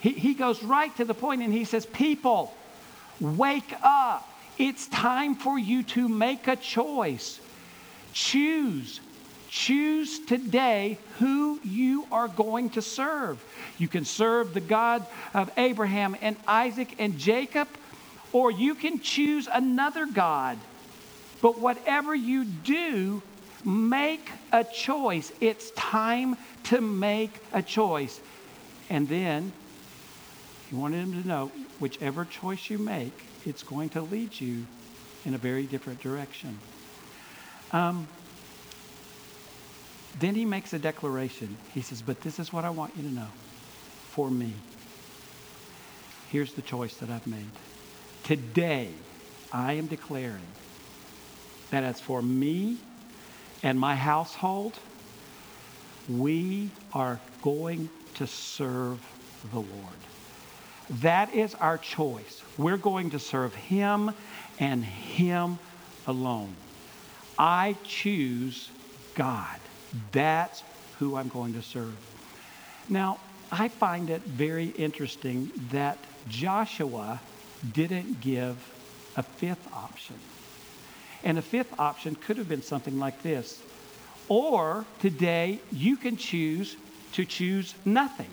He, 0.00 0.10
he 0.10 0.34
goes 0.34 0.62
right 0.62 0.94
to 0.98 1.04
the 1.04 1.14
point 1.14 1.42
and 1.42 1.52
he 1.52 1.64
says, 1.64 1.84
People, 1.84 2.54
wake 3.18 3.74
up. 3.82 4.29
It's 4.60 4.88
time 4.88 5.36
for 5.36 5.58
you 5.58 5.82
to 5.84 6.06
make 6.06 6.46
a 6.46 6.54
choice. 6.54 7.40
Choose. 8.12 9.00
Choose 9.48 10.18
today 10.18 10.98
who 11.18 11.58
you 11.64 12.06
are 12.12 12.28
going 12.28 12.68
to 12.70 12.82
serve. 12.82 13.42
You 13.78 13.88
can 13.88 14.04
serve 14.04 14.52
the 14.52 14.60
God 14.60 15.06
of 15.32 15.50
Abraham 15.56 16.14
and 16.20 16.36
Isaac 16.46 16.94
and 16.98 17.16
Jacob, 17.16 17.68
or 18.34 18.50
you 18.50 18.74
can 18.74 19.00
choose 19.00 19.48
another 19.50 20.04
God. 20.04 20.58
But 21.40 21.58
whatever 21.58 22.14
you 22.14 22.44
do, 22.44 23.22
make 23.64 24.28
a 24.52 24.62
choice. 24.62 25.32
It's 25.40 25.70
time 25.70 26.36
to 26.64 26.82
make 26.82 27.32
a 27.54 27.62
choice. 27.62 28.20
And 28.90 29.08
then 29.08 29.54
he 30.68 30.76
wanted 30.76 30.98
him 30.98 31.22
to 31.22 31.26
know 31.26 31.50
whichever 31.78 32.26
choice 32.26 32.68
you 32.68 32.76
make, 32.76 33.24
it's 33.46 33.62
going 33.62 33.88
to 33.90 34.00
lead 34.00 34.40
you 34.40 34.66
in 35.24 35.34
a 35.34 35.38
very 35.38 35.64
different 35.64 36.00
direction. 36.00 36.58
Um, 37.72 38.06
then 40.18 40.34
he 40.34 40.44
makes 40.44 40.72
a 40.72 40.78
declaration. 40.78 41.56
He 41.72 41.82
says, 41.82 42.02
But 42.02 42.20
this 42.22 42.38
is 42.38 42.52
what 42.52 42.64
I 42.64 42.70
want 42.70 42.96
you 42.96 43.02
to 43.02 43.14
know 43.14 43.28
for 44.10 44.30
me. 44.30 44.52
Here's 46.30 46.52
the 46.54 46.62
choice 46.62 46.96
that 46.96 47.10
I've 47.10 47.26
made. 47.26 47.50
Today, 48.24 48.90
I 49.52 49.74
am 49.74 49.86
declaring 49.86 50.46
that 51.70 51.84
as 51.84 52.00
for 52.00 52.22
me 52.22 52.78
and 53.62 53.78
my 53.78 53.96
household, 53.96 54.78
we 56.08 56.70
are 56.92 57.18
going 57.42 57.88
to 58.14 58.26
serve 58.26 59.00
the 59.52 59.58
Lord. 59.58 60.00
That 60.90 61.34
is 61.34 61.54
our 61.54 61.78
choice. 61.78 62.42
We're 62.60 62.76
going 62.76 63.10
to 63.10 63.18
serve 63.18 63.54
Him 63.54 64.12
and 64.58 64.84
Him 64.84 65.58
alone. 66.06 66.54
I 67.38 67.74
choose 67.84 68.68
God. 69.14 69.58
That's 70.12 70.62
who 70.98 71.16
I'm 71.16 71.28
going 71.28 71.54
to 71.54 71.62
serve. 71.62 71.96
Now, 72.86 73.18
I 73.50 73.68
find 73.68 74.10
it 74.10 74.20
very 74.22 74.66
interesting 74.66 75.50
that 75.70 75.96
Joshua 76.28 77.20
didn't 77.72 78.20
give 78.20 78.56
a 79.16 79.22
fifth 79.22 79.66
option. 79.72 80.16
And 81.24 81.38
a 81.38 81.42
fifth 81.42 81.72
option 81.78 82.14
could 82.14 82.36
have 82.36 82.48
been 82.48 82.62
something 82.62 82.98
like 82.98 83.22
this. 83.22 83.58
Or 84.28 84.84
today, 85.00 85.60
you 85.72 85.96
can 85.96 86.18
choose 86.18 86.76
to 87.12 87.24
choose 87.24 87.74
nothing. 87.86 88.30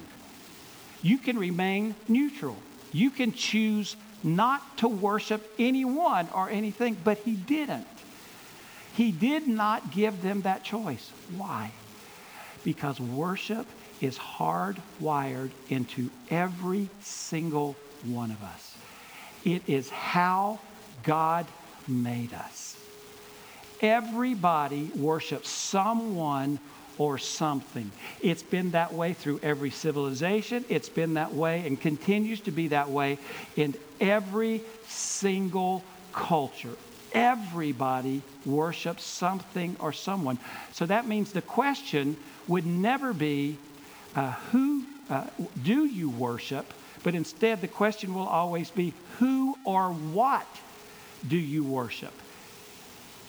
You 1.02 1.18
can 1.18 1.40
remain 1.40 1.96
neutral. 2.10 2.58
You 2.92 3.10
can 3.10 3.32
choose 3.32 3.96
not 4.24 4.78
to 4.78 4.88
worship 4.88 5.48
anyone 5.60 6.28
or 6.34 6.50
anything, 6.50 6.98
but 7.04 7.20
he 7.20 7.34
didn't. 7.34 7.88
He 8.96 9.12
did 9.12 9.48
not 9.48 9.92
give 9.92 10.22
them 10.22 10.42
that 10.42 10.64
choice. 10.64 11.12
Why? 11.36 11.72
Because 12.64 13.00
worship 13.00 13.68
is 14.02 14.18
hardwired 14.18 15.52
into 15.70 16.10
every 16.30 16.90
single 17.02 17.76
one 18.06 18.32
of 18.32 18.42
us. 18.44 18.76
It 19.46 19.64
is 19.68 19.90
how 19.90 20.60
God 21.04 21.46
made 21.88 22.34
us. 22.34 22.76
Everybody 23.82 24.90
worships 24.96 25.50
someone 25.50 26.60
or 26.98 27.18
something. 27.18 27.92
It's 28.22 28.44
been 28.44 28.72
that 28.72 28.94
way 28.94 29.14
through 29.14 29.40
every 29.44 29.70
civilization. 29.70 30.66
It's 30.70 30.90
been 30.90 31.16
that 31.16 31.34
way 31.34 31.66
and 31.66 31.80
continues 31.80 32.42
to 32.42 32.52
be 32.52 32.70
that 32.70 32.90
way 32.90 33.20
in 33.56 33.76
every 34.00 34.62
single 34.88 35.84
culture. 36.14 36.76
Everybody 37.14 38.22
worships 38.46 39.04
something 39.04 39.76
or 39.80 39.94
someone. 39.94 40.40
So 40.74 40.86
that 40.86 41.08
means 41.08 41.32
the 41.32 41.42
question 41.42 42.18
would 42.48 42.66
never 42.66 43.14
be 43.14 43.58
uh, 44.16 44.32
who 44.52 44.84
uh, 45.10 45.24
do 45.64 45.86
you 45.86 46.10
worship, 46.10 46.66
but 47.04 47.16
instead 47.16 47.62
the 47.62 47.68
question 47.68 48.14
will 48.14 48.28
always 48.28 48.70
be 48.70 48.94
who 49.20 49.56
or 49.64 49.90
what 49.92 50.48
do 51.28 51.38
you 51.38 51.64
worship? 51.64 52.14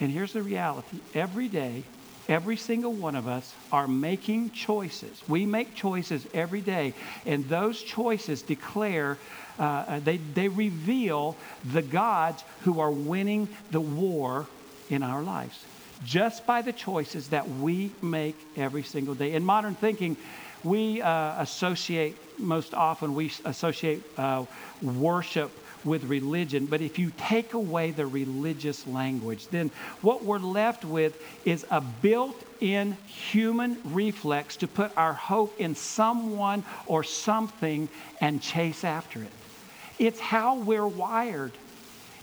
And 0.01 0.11
here's 0.11 0.33
the 0.33 0.43
reality 0.43 0.99
every 1.15 1.49
day, 1.49 1.85
every 2.29 2.57
single 2.57 2.93
one 2.93 3.15
of 3.15 3.27
us 3.27 3.55
are 3.73 3.89
making 3.89 4.51
choices. 4.51 5.23
We 5.27 5.47
make 5.47 5.75
choices 5.75 6.27
every 6.35 6.61
day, 6.61 6.95
and 7.25 7.49
those 7.49 7.83
choices 7.83 8.43
declare, 8.43 9.19
uh, 9.59 9.63
uh, 9.63 10.01
they, 10.01 10.19
they 10.19 10.49
reveal 10.49 11.39
the 11.65 11.83
gods 11.83 12.45
who 12.61 12.81
are 12.81 12.93
winning 12.93 13.49
the 13.71 13.81
war 13.81 14.49
in 14.89 15.03
our 15.03 15.23
lives 15.23 15.67
just 16.05 16.47
by 16.47 16.63
the 16.63 16.73
choices 16.73 17.29
that 17.31 17.49
we 17.49 17.95
make 18.01 18.47
every 18.57 18.83
single 18.83 19.15
day. 19.15 19.33
In 19.33 19.45
modern 19.45 19.75
thinking, 19.75 20.17
we 20.63 21.03
uh, 21.03 21.43
associate, 21.43 22.39
most 22.39 22.75
often, 22.75 23.15
we 23.15 23.33
associate 23.45 24.05
uh, 24.17 24.45
worship 24.81 25.51
with 25.85 26.05
religion. 26.05 26.67
But 26.67 26.83
if 26.83 26.99
you 26.99 27.13
take 27.17 27.55
away 27.55 27.91
the 27.91 28.07
religious 28.07 28.87
language, 28.87 29.49
then 29.49 29.71
what 30.01 30.25
we're 30.25 30.39
left 30.39 30.85
with 30.85 31.17
is 31.45 31.65
a 31.71 31.81
built 31.81 32.43
in 32.61 32.93
human 33.07 33.81
reflex 33.85 34.57
to 34.57 34.69
put 34.69 34.93
our 34.97 35.15
hope 35.15 35.61
in 35.61 35.75
someone 35.75 36.65
or 36.87 37.03
something 37.03 37.89
and 38.21 38.43
chase 38.43 38.85
after 38.85 39.23
it. 39.23 39.31
It's 39.99 40.21
how 40.21 40.57
we're 40.57 40.87
wired. 40.87 41.53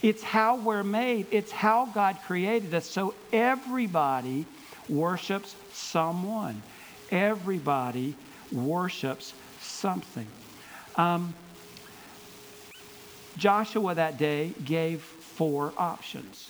It's 0.02 0.24
how 0.24 0.56
we're 0.56 0.84
made. 0.84 1.28
It's 1.32 1.52
how 1.52 1.86
God 1.94 2.20
created 2.26 2.74
us. 2.74 2.86
So 2.86 3.16
everybody 3.34 4.46
worships 4.88 5.56
someone. 5.74 6.62
Everybody 7.12 8.16
worships 8.52 9.34
something. 9.62 10.28
Um, 10.96 11.34
Joshua 13.38 13.96
that 13.96 14.18
day 14.18 14.54
gave 14.64 15.02
four 15.02 15.74
options. 15.78 16.50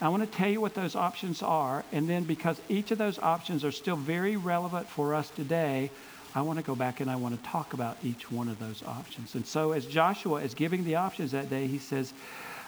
I 0.00 0.08
want 0.08 0.22
to 0.22 0.38
tell 0.38 0.48
you 0.48 0.60
what 0.60 0.74
those 0.74 0.96
options 0.96 1.42
are, 1.42 1.84
and 1.92 2.08
then 2.08 2.24
because 2.24 2.60
each 2.68 2.90
of 2.90 2.98
those 2.98 3.18
options 3.18 3.64
are 3.64 3.70
still 3.70 3.96
very 3.96 4.36
relevant 4.36 4.88
for 4.88 5.14
us 5.14 5.30
today, 5.30 5.90
I 6.34 6.42
want 6.42 6.58
to 6.58 6.62
go 6.62 6.74
back 6.74 7.00
and 7.00 7.10
I 7.10 7.16
want 7.16 7.42
to 7.42 7.50
talk 7.50 7.74
about 7.74 7.98
each 8.02 8.30
one 8.30 8.48
of 8.48 8.58
those 8.58 8.82
options. 8.82 9.34
And 9.34 9.46
so, 9.46 9.72
as 9.72 9.84
Joshua 9.86 10.42
is 10.42 10.54
giving 10.54 10.84
the 10.84 10.94
options 10.96 11.32
that 11.32 11.50
day, 11.50 11.66
he 11.66 11.78
says, 11.78 12.14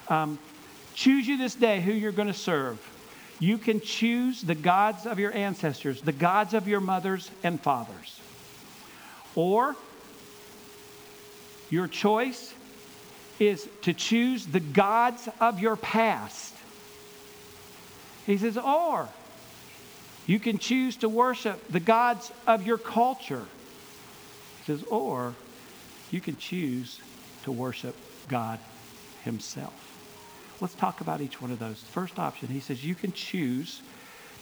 um, 0.09 0.39
Choose 0.95 1.27
you 1.27 1.39
this 1.39 1.55
day 1.55 1.81
who 1.81 1.93
you're 1.93 2.13
going 2.13 2.29
to 2.29 2.35
serve. 2.35 2.79
You 3.39 3.57
can 3.57 3.81
choose 3.81 4.43
the 4.43 4.55
gods 4.55 5.07
of 5.07 5.19
your 5.19 5.33
ancestors, 5.33 6.03
the 6.03 6.13
gods 6.13 6.53
of 6.55 6.69
your 6.69 6.81
mothers 6.81 7.31
and 7.43 7.61
fathers. 7.61 8.21
Or 9.35 9.75
your 11.71 11.89
choice 11.89 12.53
is 13.39 13.69
to 13.83 13.93
choose 13.93 14.47
the 14.47 14.61
gods 14.61 15.29
of 15.41 15.61
your 15.61 15.77
past. 15.77 16.55
He 18.27 18.37
says, 18.37 18.57
or 18.57 19.09
you 20.27 20.39
can 20.39 20.59
choose 20.59 20.97
to 20.99 21.09
worship 21.09 21.61
the 21.69 21.81
gods 21.81 22.31
of 22.47 22.67
your 22.67 22.79
culture. 22.79 23.45
He 24.59 24.73
says, 24.73 24.85
or 24.85 25.35
you 26.11 26.21
can 26.21 26.37
choose 26.37 27.01
to 27.45 27.53
worship 27.53 27.97
God 28.29 28.61
Himself. 29.25 29.75
Let's 30.61 30.75
talk 30.75 31.01
about 31.01 31.21
each 31.21 31.43
one 31.43 31.51
of 31.51 31.59
those. 31.59 31.81
First 31.81 32.21
option, 32.21 32.49
he 32.49 32.61
says, 32.61 32.85
you 32.85 32.95
can 32.95 33.13
choose 33.13 33.83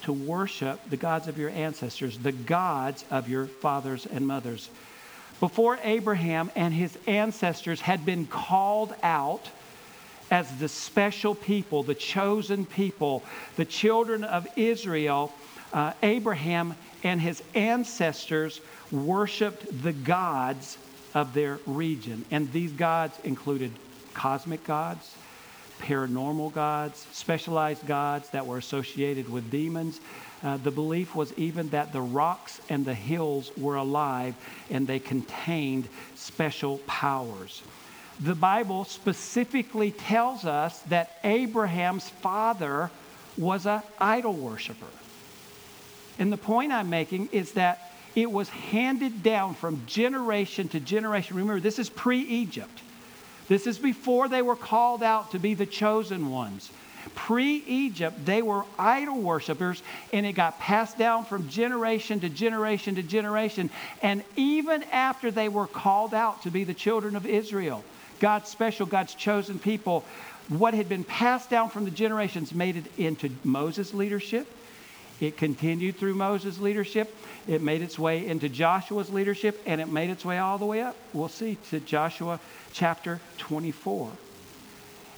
to 0.02 0.12
worship 0.12 0.80
the 0.90 0.96
gods 0.96 1.28
of 1.28 1.38
your 1.38 1.48
ancestors, 1.50 2.18
the 2.18 2.32
gods 2.32 3.04
of 3.10 3.28
your 3.28 3.46
fathers 3.46 4.06
and 4.06 4.26
mothers. 4.26 4.68
Before 5.40 5.78
Abraham 5.82 6.50
and 6.54 6.72
his 6.72 6.98
ancestors 7.06 7.80
had 7.80 8.04
been 8.04 8.26
called 8.26 8.94
out 9.02 9.48
as 10.30 10.58
the 10.58 10.68
special 10.68 11.34
people, 11.34 11.82
the 11.82 11.94
chosen 11.94 12.64
people, 12.66 13.24
the 13.56 13.64
children 13.64 14.22
of 14.22 14.46
Israel, 14.54 15.32
uh, 15.72 15.92
Abraham 16.02 16.74
and 17.02 17.20
his 17.20 17.42
ancestors 17.54 18.60
worshiped 18.92 19.82
the 19.82 19.92
gods 19.92 20.78
of 21.14 21.34
their 21.34 21.58
region. 21.66 22.24
And 22.30 22.52
these 22.52 22.72
gods 22.72 23.18
included 23.24 23.72
cosmic 24.14 24.62
gods, 24.64 25.14
paranormal 25.80 26.52
gods, 26.52 27.06
specialized 27.12 27.86
gods 27.86 28.28
that 28.30 28.46
were 28.46 28.58
associated 28.58 29.28
with 29.28 29.50
demons, 29.50 30.00
uh, 30.42 30.56
the 30.56 30.70
belief 30.70 31.14
was 31.14 31.32
even 31.34 31.68
that 31.70 31.92
the 31.92 32.00
rocks 32.00 32.60
and 32.68 32.84
the 32.84 32.94
hills 32.94 33.50
were 33.56 33.76
alive 33.76 34.34
and 34.70 34.86
they 34.86 34.98
contained 34.98 35.88
special 36.14 36.78
powers. 36.86 37.62
The 38.20 38.34
Bible 38.34 38.84
specifically 38.84 39.90
tells 39.92 40.44
us 40.44 40.78
that 40.82 41.18
Abraham's 41.24 42.08
father 42.08 42.90
was 43.36 43.66
an 43.66 43.82
idol 43.98 44.34
worshiper. 44.34 44.86
And 46.18 46.32
the 46.32 46.36
point 46.36 46.72
I'm 46.72 46.90
making 46.90 47.30
is 47.32 47.52
that 47.52 47.92
it 48.14 48.30
was 48.30 48.48
handed 48.48 49.22
down 49.22 49.54
from 49.54 49.82
generation 49.86 50.68
to 50.68 50.80
generation. 50.80 51.36
Remember, 51.36 51.60
this 51.60 51.78
is 51.78 51.88
pre 51.88 52.20
Egypt. 52.20 52.82
This 53.48 53.66
is 53.66 53.78
before 53.78 54.28
they 54.28 54.42
were 54.42 54.56
called 54.56 55.02
out 55.02 55.32
to 55.32 55.38
be 55.38 55.54
the 55.54 55.66
chosen 55.66 56.30
ones. 56.30 56.70
Pre 57.14 57.56
Egypt, 57.66 58.24
they 58.24 58.42
were 58.42 58.64
idol 58.78 59.20
worshippers, 59.20 59.82
and 60.12 60.24
it 60.26 60.32
got 60.32 60.58
passed 60.58 60.98
down 60.98 61.24
from 61.24 61.48
generation 61.48 62.20
to 62.20 62.28
generation 62.28 62.94
to 62.96 63.02
generation. 63.02 63.70
And 64.02 64.24
even 64.36 64.82
after 64.84 65.30
they 65.30 65.48
were 65.48 65.66
called 65.66 66.14
out 66.14 66.42
to 66.42 66.50
be 66.50 66.64
the 66.64 66.74
children 66.74 67.16
of 67.16 67.26
Israel, 67.26 67.84
God's 68.20 68.48
special, 68.48 68.86
God's 68.86 69.14
chosen 69.14 69.58
people, 69.58 70.04
what 70.48 70.74
had 70.74 70.88
been 70.88 71.04
passed 71.04 71.48
down 71.50 71.70
from 71.70 71.84
the 71.84 71.90
generations 71.90 72.54
made 72.54 72.76
it 72.76 72.86
into 72.98 73.30
Moses' 73.44 73.94
leadership. 73.94 74.48
It 75.20 75.36
continued 75.36 75.96
through 75.96 76.14
Moses' 76.14 76.58
leadership. 76.58 77.14
It 77.46 77.62
made 77.62 77.82
its 77.82 77.98
way 77.98 78.26
into 78.26 78.48
Joshua's 78.48 79.10
leadership, 79.10 79.60
and 79.66 79.80
it 79.80 79.88
made 79.88 80.10
its 80.10 80.24
way 80.24 80.38
all 80.38 80.58
the 80.58 80.66
way 80.66 80.80
up, 80.80 80.96
we'll 81.12 81.28
see, 81.28 81.58
to 81.70 81.80
Joshua 81.80 82.40
chapter 82.72 83.20
24. 83.38 84.10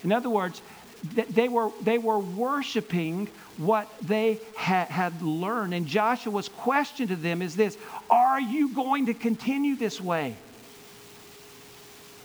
In 0.04 0.12
other 0.12 0.28
words, 0.30 0.60
they 1.02 1.48
were, 1.48 1.70
they 1.82 1.98
were 1.98 2.18
worshiping 2.18 3.28
what 3.58 3.88
they 4.00 4.40
had, 4.56 4.88
had 4.88 5.22
learned. 5.22 5.74
And 5.74 5.86
Joshua's 5.86 6.48
question 6.48 7.08
to 7.08 7.16
them 7.16 7.42
is 7.42 7.56
this 7.56 7.76
Are 8.10 8.40
you 8.40 8.74
going 8.74 9.06
to 9.06 9.14
continue 9.14 9.76
this 9.76 10.00
way? 10.00 10.36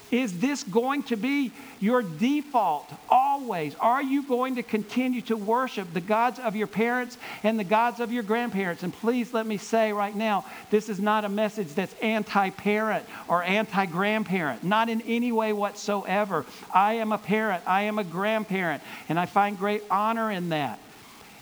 Is 0.09 0.39
this 0.39 0.63
going 0.63 1.03
to 1.03 1.17
be 1.17 1.51
your 1.79 2.01
default 2.01 2.89
always? 3.09 3.75
Are 3.75 4.01
you 4.01 4.23
going 4.23 4.55
to 4.55 4.63
continue 4.63 5.21
to 5.23 5.35
worship 5.35 5.93
the 5.93 6.01
gods 6.01 6.39
of 6.39 6.55
your 6.55 6.67
parents 6.67 7.17
and 7.43 7.59
the 7.59 7.65
gods 7.65 7.99
of 7.99 8.11
your 8.11 8.23
grandparents? 8.23 8.83
And 8.83 8.93
please 8.93 9.33
let 9.33 9.45
me 9.45 9.57
say 9.57 9.91
right 9.91 10.15
now, 10.15 10.45
this 10.69 10.87
is 10.87 10.99
not 10.99 11.25
a 11.25 11.29
message 11.29 11.73
that's 11.75 11.93
anti 12.01 12.51
parent 12.51 13.05
or 13.27 13.43
anti 13.43 13.85
grandparent, 13.85 14.63
not 14.63 14.87
in 14.87 15.01
any 15.01 15.31
way 15.31 15.51
whatsoever. 15.51 16.45
I 16.73 16.93
am 16.95 17.11
a 17.11 17.17
parent, 17.17 17.63
I 17.67 17.83
am 17.83 17.99
a 17.99 18.03
grandparent, 18.03 18.81
and 19.09 19.19
I 19.19 19.25
find 19.25 19.57
great 19.57 19.83
honor 19.91 20.31
in 20.31 20.49
that. 20.49 20.79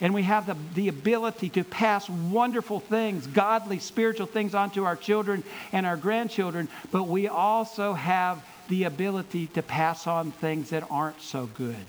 And 0.01 0.13
we 0.13 0.23
have 0.23 0.45
the, 0.45 0.57
the 0.73 0.89
ability 0.89 1.49
to 1.49 1.63
pass 1.63 2.09
wonderful 2.09 2.79
things, 2.81 3.27
godly, 3.27 3.79
spiritual 3.79 4.25
things 4.25 4.53
onto 4.53 4.83
our 4.83 4.95
children 4.95 5.43
and 5.71 5.85
our 5.85 5.95
grandchildren, 5.95 6.67
but 6.91 7.07
we 7.07 7.27
also 7.27 7.93
have 7.93 8.43
the 8.67 8.83
ability 8.83 9.47
to 9.47 9.61
pass 9.61 10.07
on 10.07 10.31
things 10.31 10.69
that 10.71 10.83
aren't 10.89 11.21
so 11.21 11.47
good. 11.47 11.85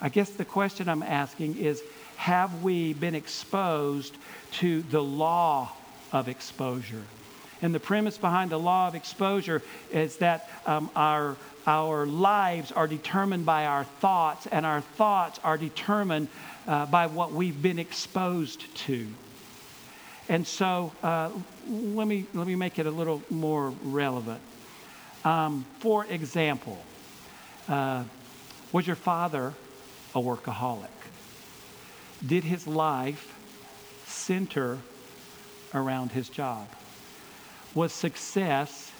I 0.00 0.08
guess 0.08 0.30
the 0.30 0.44
question 0.44 0.88
I'm 0.88 1.02
asking 1.02 1.58
is 1.58 1.82
have 2.16 2.62
we 2.62 2.92
been 2.92 3.14
exposed 3.14 4.16
to 4.52 4.82
the 4.82 5.02
law 5.02 5.72
of 6.12 6.28
exposure? 6.28 7.02
And 7.62 7.72
the 7.72 7.80
premise 7.80 8.18
behind 8.18 8.50
the 8.50 8.58
law 8.58 8.88
of 8.88 8.96
exposure 8.96 9.62
is 9.92 10.16
that 10.16 10.48
um, 10.66 10.90
our, 10.96 11.36
our 11.66 12.06
lives 12.06 12.72
are 12.72 12.88
determined 12.88 13.46
by 13.46 13.66
our 13.66 13.84
thoughts, 13.84 14.48
and 14.48 14.66
our 14.66 14.80
thoughts 14.80 15.38
are 15.44 15.56
determined 15.56 16.26
uh, 16.66 16.86
by 16.86 17.06
what 17.06 17.32
we've 17.32 17.62
been 17.62 17.78
exposed 17.78 18.74
to. 18.86 19.06
And 20.28 20.46
so 20.46 20.92
uh, 21.02 21.30
let, 21.68 22.08
me, 22.08 22.26
let 22.34 22.46
me 22.48 22.56
make 22.56 22.80
it 22.80 22.86
a 22.86 22.90
little 22.90 23.22
more 23.30 23.72
relevant. 23.84 24.40
Um, 25.24 25.64
for 25.78 26.04
example, 26.06 26.78
uh, 27.68 28.04
was 28.72 28.86
your 28.86 28.96
father 28.96 29.52
a 30.14 30.18
workaholic? 30.18 30.88
Did 32.26 32.44
his 32.44 32.66
life 32.66 33.34
center 34.06 34.78
around 35.74 36.12
his 36.12 36.28
job? 36.28 36.66
Was 37.74 37.92
success 37.92 38.90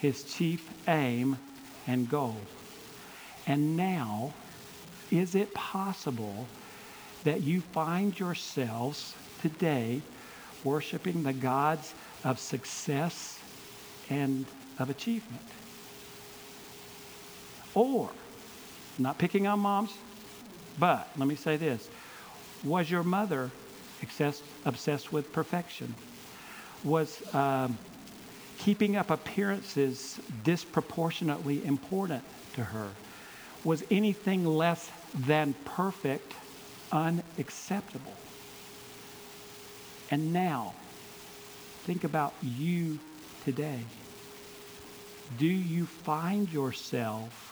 his 0.00 0.22
chief 0.24 0.68
aim 0.88 1.36
and 1.86 2.08
goal? 2.08 2.36
And 3.46 3.76
now, 3.76 4.32
is 5.10 5.34
it 5.34 5.52
possible 5.54 6.46
that 7.24 7.42
you 7.42 7.60
find 7.60 8.18
yourselves 8.18 9.14
today 9.42 10.00
worshiping 10.64 11.22
the 11.22 11.32
gods 11.32 11.94
of 12.24 12.38
success 12.38 13.38
and 14.10 14.46
of 14.78 14.90
achievement? 14.90 15.42
Or, 17.74 18.10
not 18.98 19.18
picking 19.18 19.46
on 19.46 19.60
moms, 19.60 19.92
but 20.78 21.08
let 21.16 21.28
me 21.28 21.34
say 21.34 21.56
this 21.56 21.88
was 22.64 22.90
your 22.90 23.04
mother 23.04 23.50
obsessed, 24.02 24.42
obsessed 24.64 25.12
with 25.12 25.32
perfection? 25.32 25.94
Was 26.84 27.22
um, 27.34 27.78
keeping 28.58 28.96
up 28.96 29.10
appearances 29.10 30.20
disproportionately 30.44 31.64
important 31.64 32.24
to 32.54 32.64
her? 32.64 32.90
Was 33.64 33.84
anything 33.90 34.46
less 34.46 34.90
than 35.14 35.54
perfect 35.64 36.34
unacceptable? 36.92 38.16
And 40.10 40.32
now, 40.32 40.74
think 41.84 42.04
about 42.04 42.34
you 42.42 42.98
today. 43.44 43.80
Do 45.38 45.46
you 45.46 45.86
find 45.86 46.50
yourself 46.52 47.46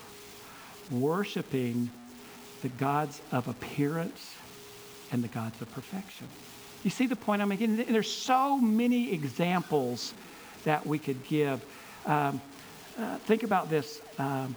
worshiping 0.90 1.90
the 2.62 2.68
gods 2.70 3.20
of 3.30 3.46
appearance 3.46 4.34
and 5.12 5.22
the 5.22 5.28
gods 5.28 5.60
of 5.60 5.70
perfection. 5.72 6.26
You 6.82 6.90
see 6.90 7.06
the 7.06 7.16
point 7.16 7.42
I'm 7.42 7.48
making? 7.48 7.76
There's 7.76 8.10
so 8.10 8.58
many 8.58 9.12
examples 9.12 10.14
that 10.64 10.86
we 10.86 10.98
could 10.98 11.22
give. 11.28 11.62
Um, 12.06 12.40
uh, 12.98 13.16
think 13.18 13.42
about 13.42 13.68
this. 13.68 14.00
Um, 14.18 14.54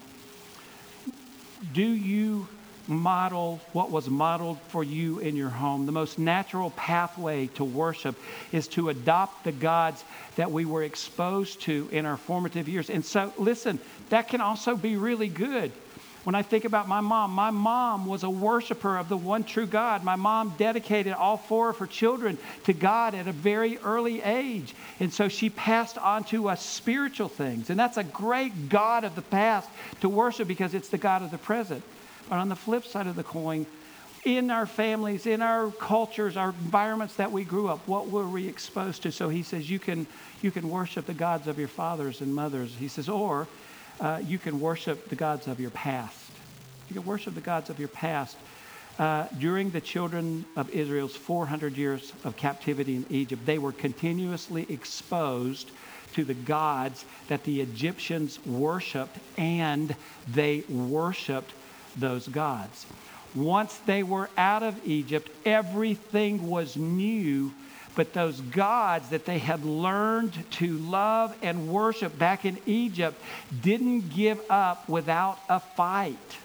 do 1.74 1.84
you 1.84 2.48
model 2.88 3.60
what 3.74 3.92
was 3.92 4.10
modeled 4.10 4.60
for 4.70 4.84
you 4.84 5.20
in 5.20 5.36
your 5.36 5.50
home? 5.50 5.86
The 5.86 5.92
most 5.92 6.18
natural 6.18 6.72
pathway 6.72 7.48
to 7.56 7.64
worship 7.64 8.16
is 8.52 8.68
to 8.70 8.90
adopt 8.90 9.44
the 9.44 9.52
gods 9.52 10.04
that 10.36 10.52
we 10.52 10.66
were 10.66 10.84
exposed 10.84 11.62
to 11.62 11.90
in 11.92 12.06
our 12.06 12.18
formative 12.18 12.68
years. 12.68 12.90
And 12.90 13.06
so, 13.06 13.34
listen, 13.38 13.80
that 14.10 14.30
can 14.30 14.42
also 14.42 14.76
be 14.76 14.96
really 14.96 15.30
good. 15.30 15.72
When 16.28 16.36
I 16.36 16.42
think 16.42 16.66
about 16.66 16.90
my 16.90 17.00
mom, 17.00 17.32
my 17.32 17.52
mom 17.52 18.06
was 18.06 18.24
a 18.24 18.30
worshiper 18.30 18.98
of 18.98 19.08
the 19.08 19.16
one 19.16 19.46
true 19.46 19.66
God. 19.66 20.04
My 20.04 20.18
mom 20.18 20.56
dedicated 20.58 21.14
all 21.14 21.38
four 21.38 21.70
of 21.70 21.78
her 21.78 21.88
children 21.88 22.38
to 22.66 22.74
God 22.74 23.16
at 23.16 23.30
a 23.30 23.32
very 23.32 23.78
early 23.78 24.22
age. 24.22 24.76
And 25.00 25.14
so 25.14 25.30
she 25.30 25.50
passed 25.50 25.98
on 25.98 26.26
to 26.26 26.50
us 26.50 26.62
spiritual 26.62 27.30
things. 27.30 27.70
And 27.70 27.80
that's 27.80 27.96
a 27.96 28.04
great 28.04 28.68
God 28.68 29.06
of 29.06 29.16
the 29.16 29.22
past 29.22 29.70
to 30.02 30.10
worship 30.10 30.50
because 30.50 30.74
it's 30.74 30.90
the 30.90 30.98
God 30.98 31.22
of 31.22 31.32
the 31.32 31.38
present. 31.38 31.82
But 32.30 32.40
on 32.40 32.50
the 32.50 32.56
flip 32.56 32.86
side 32.86 33.08
of 33.08 33.16
the 33.16 33.24
coin, 33.24 33.66
in 34.26 34.52
our 34.52 34.66
families, 34.66 35.26
in 35.26 35.42
our 35.42 35.72
cultures, 35.72 36.36
our 36.36 36.50
environments 36.50 37.16
that 37.16 37.32
we 37.32 37.44
grew 37.44 37.70
up, 37.70 37.88
what 37.88 38.10
were 38.10 38.28
we 38.28 38.48
exposed 38.48 39.04
to? 39.04 39.12
So 39.12 39.30
he 39.30 39.44
says, 39.44 39.70
you 39.70 39.80
can, 39.80 40.06
you 40.42 40.52
can 40.52 40.70
worship 40.70 41.06
the 41.06 41.14
gods 41.14 41.48
of 41.48 41.58
your 41.58 41.70
fathers 41.70 42.20
and 42.22 42.34
mothers. 42.36 42.76
He 42.78 42.90
says, 42.90 43.08
or 43.08 43.48
uh, 44.02 44.22
you 44.26 44.38
can 44.38 44.60
worship 44.60 45.10
the 45.10 45.16
gods 45.16 45.48
of 45.48 45.60
your 45.60 45.70
past. 45.70 46.32
You 46.90 46.96
can 46.96 47.06
worship 47.06 47.36
the 47.36 47.42
gods 47.42 47.70
of 47.70 47.80
your 47.80 47.88
past. 47.88 48.38
Uh, 49.00 49.28
during 49.40 49.70
the 49.70 49.82
children 49.82 50.44
of 50.56 50.70
Israel's 50.72 51.16
400 51.16 51.78
years 51.78 52.14
of 52.24 52.36
captivity 52.36 52.96
in 52.96 53.06
Egypt, 53.10 53.46
they 53.46 53.60
were 53.60 53.72
continuously 53.72 54.66
exposed 54.70 55.70
to 56.14 56.26
the 56.26 56.34
gods 56.34 57.06
that 57.28 57.44
the 57.44 57.62
Egyptians 57.62 58.44
worshiped, 58.46 59.20
and 59.38 59.96
they 60.28 60.64
worshiped 60.68 61.54
those 62.00 62.28
gods. 62.28 62.86
Once 63.36 63.78
they 63.86 64.04
were 64.04 64.30
out 64.38 64.64
of 64.64 64.88
Egypt, 64.88 65.30
everything 65.46 66.48
was 66.48 66.78
new 66.78 67.52
but 67.98 68.14
those 68.14 68.40
gods 68.42 69.10
that 69.10 69.26
they 69.26 69.40
had 69.40 69.66
learned 69.66 70.32
to 70.52 70.78
love 70.78 71.36
and 71.42 71.68
worship 71.68 72.18
back 72.20 72.46
in 72.46 72.60
Egypt 72.68 73.20
didn't 73.64 74.14
give 74.14 74.40
up 74.52 74.88
without 74.88 75.40
a 75.50 75.60
fight. 75.60 76.38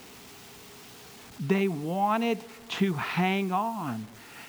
They 1.38 1.68
wanted 1.68 2.38
to 2.70 2.94
hang 2.94 3.52
on. 3.52 4.06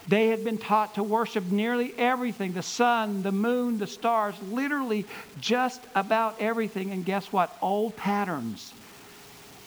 They 0.07 0.29
had 0.29 0.45
been 0.45 0.57
taught 0.57 0.95
to 0.95 1.03
worship 1.03 1.43
nearly 1.51 1.93
everything 1.97 2.53
the 2.53 2.61
sun, 2.61 3.21
the 3.21 3.33
moon, 3.33 3.79
the 3.79 3.87
stars, 3.87 4.35
literally 4.49 5.05
just 5.41 5.81
about 5.95 6.39
everything. 6.39 6.91
And 6.91 7.03
guess 7.03 7.33
what? 7.33 7.53
Old 7.61 7.97
patterns, 7.97 8.73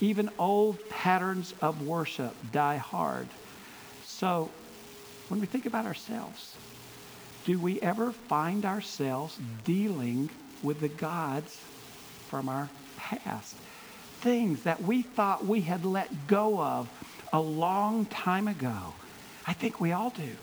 even 0.01 0.29
old 0.37 0.77
patterns 0.89 1.53
of 1.61 1.85
worship, 1.85 2.35
die 2.51 2.77
hard. 2.77 3.27
So 4.05 4.49
when 5.29 5.39
we 5.39 5.45
think 5.45 5.65
about 5.65 5.85
ourselves, 5.85 6.55
do 7.45 7.59
we 7.59 7.79
ever 7.81 8.11
find 8.11 8.65
ourselves 8.65 9.37
dealing 9.63 10.29
with 10.61 10.81
the 10.81 10.89
gods 10.89 11.59
from 12.29 12.49
our 12.49 12.69
past? 12.97 13.55
Things 14.19 14.63
that 14.63 14.81
we 14.81 15.01
thought 15.01 15.45
we 15.45 15.61
had 15.61 15.85
let 15.85 16.27
go 16.27 16.59
of 16.59 16.89
a 17.31 17.39
long 17.39 18.05
time 18.05 18.47
ago. 18.47 18.93
I 19.45 19.53
think 19.53 19.79
we 19.79 19.91
all 19.91 20.09
do. 20.09 20.35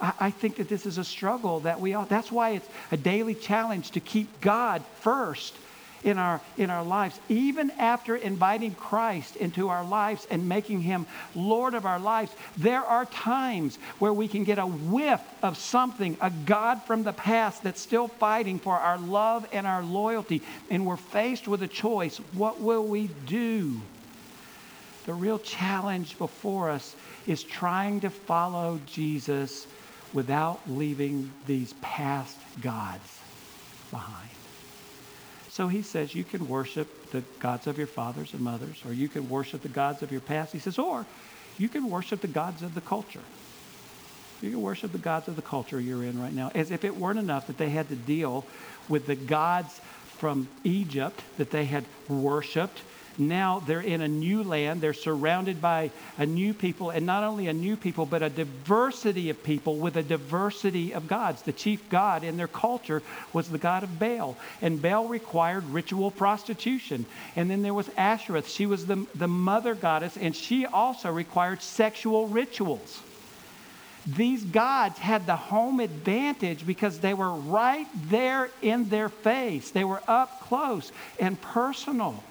I, 0.00 0.30
think 0.30 0.56
that 0.56 0.68
this 0.68 0.86
is 0.86 0.98
a 0.98 1.04
struggle 1.04 1.60
that 1.60 1.80
we 1.80 1.94
all, 1.94 2.04
that's 2.04 2.30
why 2.30 2.50
it's 2.50 2.68
a 2.90 2.96
daily 2.96 3.34
challenge 3.34 3.92
to 3.92 4.00
keep 4.00 4.40
God 4.40 4.84
first 5.00 5.54
in 6.04 6.18
our 6.18 6.40
in 6.56 6.70
our 6.70 6.84
lives 6.84 7.18
even 7.28 7.70
after 7.72 8.14
inviting 8.14 8.74
Christ 8.74 9.36
into 9.36 9.68
our 9.68 9.84
lives 9.84 10.26
and 10.30 10.48
making 10.48 10.82
him 10.82 11.06
lord 11.34 11.74
of 11.74 11.86
our 11.86 11.98
lives 11.98 12.32
there 12.56 12.84
are 12.84 13.06
times 13.06 13.76
where 13.98 14.12
we 14.12 14.28
can 14.28 14.44
get 14.44 14.58
a 14.58 14.66
whiff 14.66 15.22
of 15.42 15.56
something 15.56 16.16
a 16.20 16.30
god 16.30 16.82
from 16.82 17.02
the 17.02 17.12
past 17.12 17.62
that's 17.62 17.80
still 17.80 18.08
fighting 18.08 18.58
for 18.58 18.78
our 18.78 18.98
love 18.98 19.46
and 19.52 19.66
our 19.66 19.82
loyalty 19.82 20.42
and 20.70 20.84
we're 20.86 20.96
faced 20.96 21.48
with 21.48 21.62
a 21.62 21.68
choice 21.68 22.18
what 22.34 22.60
will 22.60 22.84
we 22.84 23.08
do 23.26 23.80
the 25.06 25.14
real 25.14 25.38
challenge 25.38 26.16
before 26.18 26.70
us 26.70 26.94
is 27.26 27.42
trying 27.42 28.00
to 28.00 28.10
follow 28.10 28.80
Jesus 28.86 29.66
without 30.12 30.60
leaving 30.66 31.30
these 31.46 31.74
past 31.82 32.36
gods 32.62 33.20
behind. 33.90 34.33
So 35.54 35.68
he 35.68 35.82
says 35.82 36.16
you 36.16 36.24
can 36.24 36.48
worship 36.48 37.12
the 37.12 37.20
gods 37.38 37.68
of 37.68 37.78
your 37.78 37.86
fathers 37.86 38.32
and 38.32 38.42
mothers, 38.42 38.82
or 38.84 38.92
you 38.92 39.08
can 39.08 39.28
worship 39.28 39.62
the 39.62 39.68
gods 39.68 40.02
of 40.02 40.10
your 40.10 40.20
past. 40.20 40.52
He 40.52 40.58
says, 40.58 40.80
or 40.80 41.06
you 41.58 41.68
can 41.68 41.88
worship 41.88 42.20
the 42.20 42.26
gods 42.26 42.60
of 42.62 42.74
the 42.74 42.80
culture. 42.80 43.22
You 44.40 44.50
can 44.50 44.60
worship 44.60 44.90
the 44.90 44.98
gods 44.98 45.28
of 45.28 45.36
the 45.36 45.42
culture 45.42 45.80
you're 45.80 46.02
in 46.02 46.18
right 46.18 46.34
now, 46.34 46.50
as 46.56 46.72
if 46.72 46.82
it 46.82 46.96
weren't 46.96 47.20
enough 47.20 47.46
that 47.46 47.56
they 47.56 47.70
had 47.70 47.88
to 47.90 47.94
deal 47.94 48.48
with 48.88 49.06
the 49.06 49.14
gods 49.14 49.80
from 50.16 50.48
Egypt 50.64 51.22
that 51.36 51.50
they 51.50 51.66
had 51.66 51.86
worshiped 52.08 52.82
now 53.18 53.62
they're 53.66 53.80
in 53.80 54.00
a 54.00 54.08
new 54.08 54.42
land. 54.42 54.80
They're 54.80 54.92
surrounded 54.92 55.60
by 55.60 55.90
a 56.18 56.26
new 56.26 56.54
people, 56.54 56.90
and 56.90 57.06
not 57.06 57.24
only 57.24 57.48
a 57.48 57.52
new 57.52 57.76
people, 57.76 58.06
but 58.06 58.22
a 58.22 58.30
diversity 58.30 59.30
of 59.30 59.42
people 59.42 59.76
with 59.76 59.96
a 59.96 60.02
diversity 60.02 60.92
of 60.92 61.06
gods. 61.06 61.42
The 61.42 61.52
chief 61.52 61.88
god 61.88 62.24
in 62.24 62.36
their 62.36 62.48
culture 62.48 63.02
was 63.32 63.48
the 63.48 63.58
god 63.58 63.82
of 63.82 63.98
Baal, 63.98 64.36
and 64.60 64.80
Baal 64.80 65.06
required 65.08 65.64
ritual 65.66 66.10
prostitution. 66.10 67.06
And 67.36 67.50
then 67.50 67.62
there 67.62 67.74
was 67.74 67.88
Ashereth. 67.90 68.48
She 68.48 68.66
was 68.66 68.86
the, 68.86 69.06
the 69.14 69.28
mother 69.28 69.74
goddess, 69.74 70.16
and 70.16 70.34
she 70.34 70.66
also 70.66 71.10
required 71.10 71.62
sexual 71.62 72.28
rituals. 72.28 73.00
These 74.06 74.44
gods 74.44 74.98
had 74.98 75.26
the 75.26 75.36
home 75.36 75.80
advantage 75.80 76.66
because 76.66 76.98
they 76.98 77.14
were 77.14 77.32
right 77.32 77.86
there 78.10 78.50
in 78.60 78.88
their 78.90 79.08
face. 79.08 79.70
They 79.70 79.84
were 79.84 80.02
up 80.06 80.42
close 80.42 80.92
and 81.18 81.40
personal. 81.40 82.22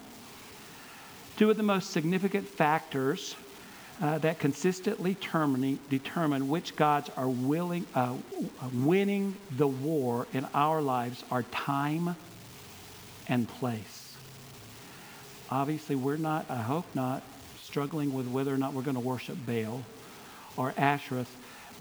Two 1.38 1.50
of 1.50 1.58
the 1.58 1.64
most 1.64 1.92
significant 1.92 2.48
factors 2.48 3.36
uh, 4.02 4.18
that 4.20 4.40
consistently 4.40 5.16
determine 5.90 6.50
which 6.50 6.76
gods 6.76 7.10
are 7.16 7.30
willing, 7.30 7.86
uh, 7.96 8.16
winning 8.74 9.36
the 9.56 9.68
war 9.68 10.28
in 10.34 10.46
our 10.54 10.82
lives 10.82 11.24
are 11.32 11.44
time 11.44 12.16
and 13.28 13.48
place. 13.48 14.16
Obviously, 15.50 15.96
we're 15.96 16.18
not, 16.18 16.46
I 16.50 16.58
hope 16.58 16.86
not, 16.94 17.24
struggling 17.62 18.14
with 18.14 18.28
whether 18.28 18.54
or 18.54 18.58
not 18.58 18.74
we're 18.74 18.82
going 18.82 18.96
to 18.96 19.02
worship 19.02 19.38
Baal 19.48 19.84
or 20.58 20.72
Ashereth, 20.74 21.28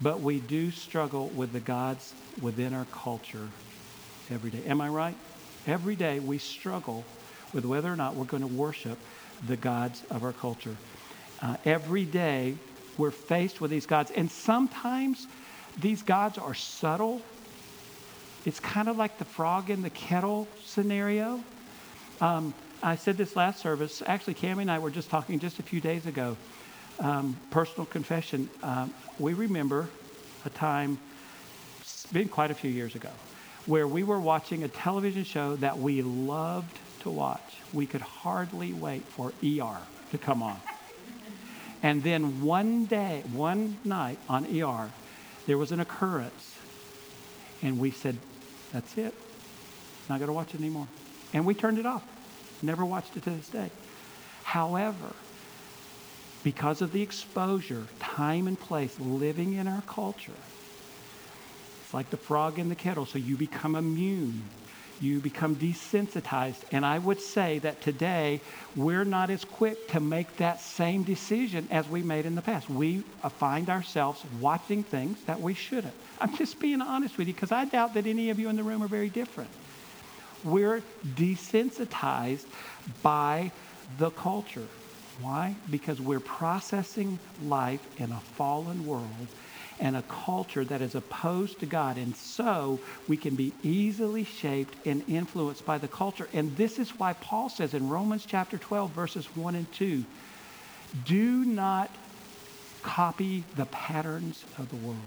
but 0.01 0.21
we 0.21 0.39
do 0.39 0.71
struggle 0.71 1.27
with 1.29 1.53
the 1.53 1.59
gods 1.59 2.13
within 2.41 2.73
our 2.73 2.85
culture 2.91 3.49
every 4.31 4.49
day. 4.49 4.63
Am 4.65 4.81
I 4.81 4.89
right? 4.89 5.15
Every 5.67 5.95
day 5.95 6.19
we 6.19 6.37
struggle 6.39 7.05
with 7.53 7.65
whether 7.65 7.91
or 7.91 7.95
not 7.95 8.15
we're 8.15 8.25
going 8.25 8.41
to 8.41 8.47
worship 8.47 8.97
the 9.47 9.55
gods 9.55 10.03
of 10.09 10.23
our 10.23 10.33
culture. 10.33 10.75
Uh, 11.41 11.57
every 11.65 12.05
day, 12.05 12.55
we're 12.97 13.11
faced 13.11 13.59
with 13.59 13.71
these 13.71 13.85
gods, 13.85 14.11
and 14.11 14.29
sometimes 14.29 15.27
these 15.79 16.01
gods 16.01 16.37
are 16.37 16.53
subtle. 16.53 17.21
It's 18.45 18.59
kind 18.59 18.87
of 18.87 18.97
like 18.97 19.17
the 19.17 19.25
frog 19.25 19.69
in 19.69 19.81
the 19.81 19.89
kettle 19.89 20.47
scenario. 20.65 21.41
Um, 22.21 22.53
I 22.81 22.95
said 22.95 23.17
this 23.17 23.35
last 23.35 23.61
service. 23.61 24.03
Actually, 24.05 24.35
Cami 24.35 24.61
and 24.61 24.71
I 24.71 24.79
were 24.79 24.91
just 24.91 25.09
talking 25.09 25.39
just 25.39 25.59
a 25.59 25.63
few 25.63 25.81
days 25.81 26.05
ago. 26.05 26.37
Um, 26.99 27.37
personal 27.49 27.85
confession. 27.85 28.49
Um, 28.61 28.93
we 29.19 29.33
remember 29.33 29.87
a 30.45 30.49
time, 30.49 30.99
it's 31.79 32.05
been 32.07 32.27
quite 32.27 32.51
a 32.51 32.53
few 32.53 32.69
years 32.69 32.95
ago, 32.95 33.09
where 33.65 33.87
we 33.87 34.03
were 34.03 34.19
watching 34.19 34.63
a 34.63 34.67
television 34.67 35.23
show 35.23 35.55
that 35.57 35.79
we 35.79 36.01
loved 36.01 36.77
to 37.03 37.09
watch. 37.09 37.61
We 37.71 37.85
could 37.85 38.01
hardly 38.01 38.73
wait 38.73 39.03
for 39.03 39.31
ER 39.43 39.77
to 40.11 40.17
come 40.17 40.41
on. 40.41 40.59
And 41.81 42.01
then 42.01 42.41
one 42.43 42.85
day, 42.85 43.23
one 43.33 43.77
night 43.83 44.17
on 44.29 44.45
ER, 44.45 44.89
there 45.45 45.57
was 45.57 45.71
an 45.71 45.79
occurrence. 45.79 46.55
And 47.61 47.79
we 47.79 47.91
said, 47.91 48.17
that's 48.71 48.97
it. 48.97 49.13
Not 50.09 50.19
going 50.19 50.27
to 50.27 50.33
watch 50.33 50.53
it 50.53 50.59
anymore. 50.59 50.87
And 51.33 51.45
we 51.45 51.53
turned 51.53 51.77
it 51.77 51.85
off. 51.85 52.03
Never 52.61 52.85
watched 52.85 53.15
it 53.17 53.23
to 53.23 53.29
this 53.29 53.49
day. 53.49 53.69
However, 54.43 55.13
because 56.43 56.81
of 56.81 56.93
the 56.93 57.01
exposure, 57.01 57.85
time 57.99 58.47
and 58.47 58.59
place, 58.59 58.97
living 58.99 59.53
in 59.53 59.67
our 59.67 59.81
culture, 59.87 60.31
it's 61.83 61.93
like 61.93 62.09
the 62.09 62.17
frog 62.17 62.59
in 62.59 62.69
the 62.69 62.75
kettle. 62.75 63.05
So 63.05 63.17
you 63.17 63.35
become 63.35 63.75
immune 63.75 64.43
you 65.03 65.19
become 65.19 65.57
desensitized. 65.57 66.61
And 66.71 66.85
I 66.85 66.97
would 66.97 67.19
say 67.19 67.59
that 67.59 67.81
today 67.81 68.41
we're 68.75 69.03
not 69.03 69.29
as 69.29 69.43
quick 69.43 69.89
to 69.89 69.99
make 69.99 70.37
that 70.37 70.61
same 70.61 71.03
decision 71.03 71.67
as 71.69 71.89
we 71.89 72.01
made 72.01 72.25
in 72.25 72.35
the 72.35 72.41
past. 72.41 72.69
We 72.69 73.03
uh, 73.21 73.29
find 73.29 73.69
ourselves 73.69 74.23
watching 74.39 74.83
things 74.83 75.17
that 75.25 75.39
we 75.39 75.53
shouldn't. 75.53 75.93
I'm 76.19 76.35
just 76.37 76.59
being 76.59 76.81
honest 76.81 77.17
with 77.17 77.27
you 77.27 77.33
because 77.33 77.51
I 77.51 77.65
doubt 77.65 77.93
that 77.95 78.07
any 78.07 78.29
of 78.29 78.39
you 78.39 78.47
in 78.47 78.55
the 78.55 78.63
room 78.63 78.81
are 78.81 78.87
very 78.87 79.09
different. 79.09 79.49
We're 80.45 80.81
desensitized 81.15 82.45
by 83.01 83.51
the 83.97 84.09
culture. 84.11 84.67
Why? 85.21 85.55
Because 85.69 86.01
we're 86.01 86.19
processing 86.19 87.19
life 87.43 87.81
in 87.97 88.11
a 88.11 88.19
fallen 88.35 88.85
world 88.85 89.27
and 89.83 89.97
a 89.97 90.01
culture 90.03 90.63
that 90.63 90.81
is 90.81 90.95
opposed 90.95 91.59
to 91.59 91.65
God. 91.65 91.97
And 91.97 92.15
so 92.15 92.79
we 93.09 93.17
can 93.17 93.35
be 93.35 93.51
easily 93.63 94.23
shaped 94.23 94.87
and 94.87 95.03
influenced 95.09 95.65
by 95.65 95.77
the 95.77 95.89
culture. 95.89 96.29
And 96.33 96.55
this 96.55 96.79
is 96.79 96.97
why 96.97 97.11
Paul 97.11 97.49
says 97.49 97.73
in 97.73 97.89
Romans 97.89 98.25
chapter 98.25 98.57
12, 98.57 98.91
verses 98.91 99.25
1 99.35 99.55
and 99.55 99.71
2 99.73 100.05
do 101.05 101.43
not 101.43 101.89
copy 102.81 103.43
the 103.57 103.65
patterns 103.65 104.45
of 104.57 104.69
the 104.69 104.75
world. 104.75 104.99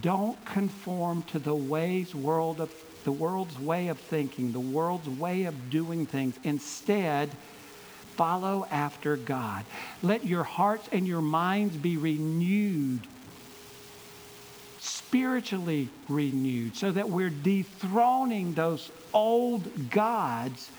Don't 0.00 0.44
conform 0.44 1.22
to 1.24 1.38
the 1.38 1.54
ways 1.54 2.14
world 2.14 2.60
of 2.60 2.70
the 3.04 3.12
world's 3.12 3.58
way 3.58 3.88
of 3.88 3.98
thinking, 3.98 4.52
the 4.52 4.60
world's 4.60 5.08
way 5.08 5.44
of 5.44 5.70
doing 5.70 6.04
things. 6.04 6.34
Instead, 6.44 7.30
follow 8.16 8.66
after 8.70 9.16
God. 9.16 9.64
Let 10.02 10.26
your 10.26 10.42
hearts 10.42 10.88
and 10.92 11.06
your 11.06 11.22
minds 11.22 11.76
be 11.76 11.96
renewed 11.96 13.06
spiritually 15.08 15.88
renewed 16.06 16.76
so 16.76 16.92
that 16.92 17.08
we're 17.08 17.30
dethroning 17.30 18.52
those 18.52 18.90
old 19.14 19.90
gods 19.90 20.70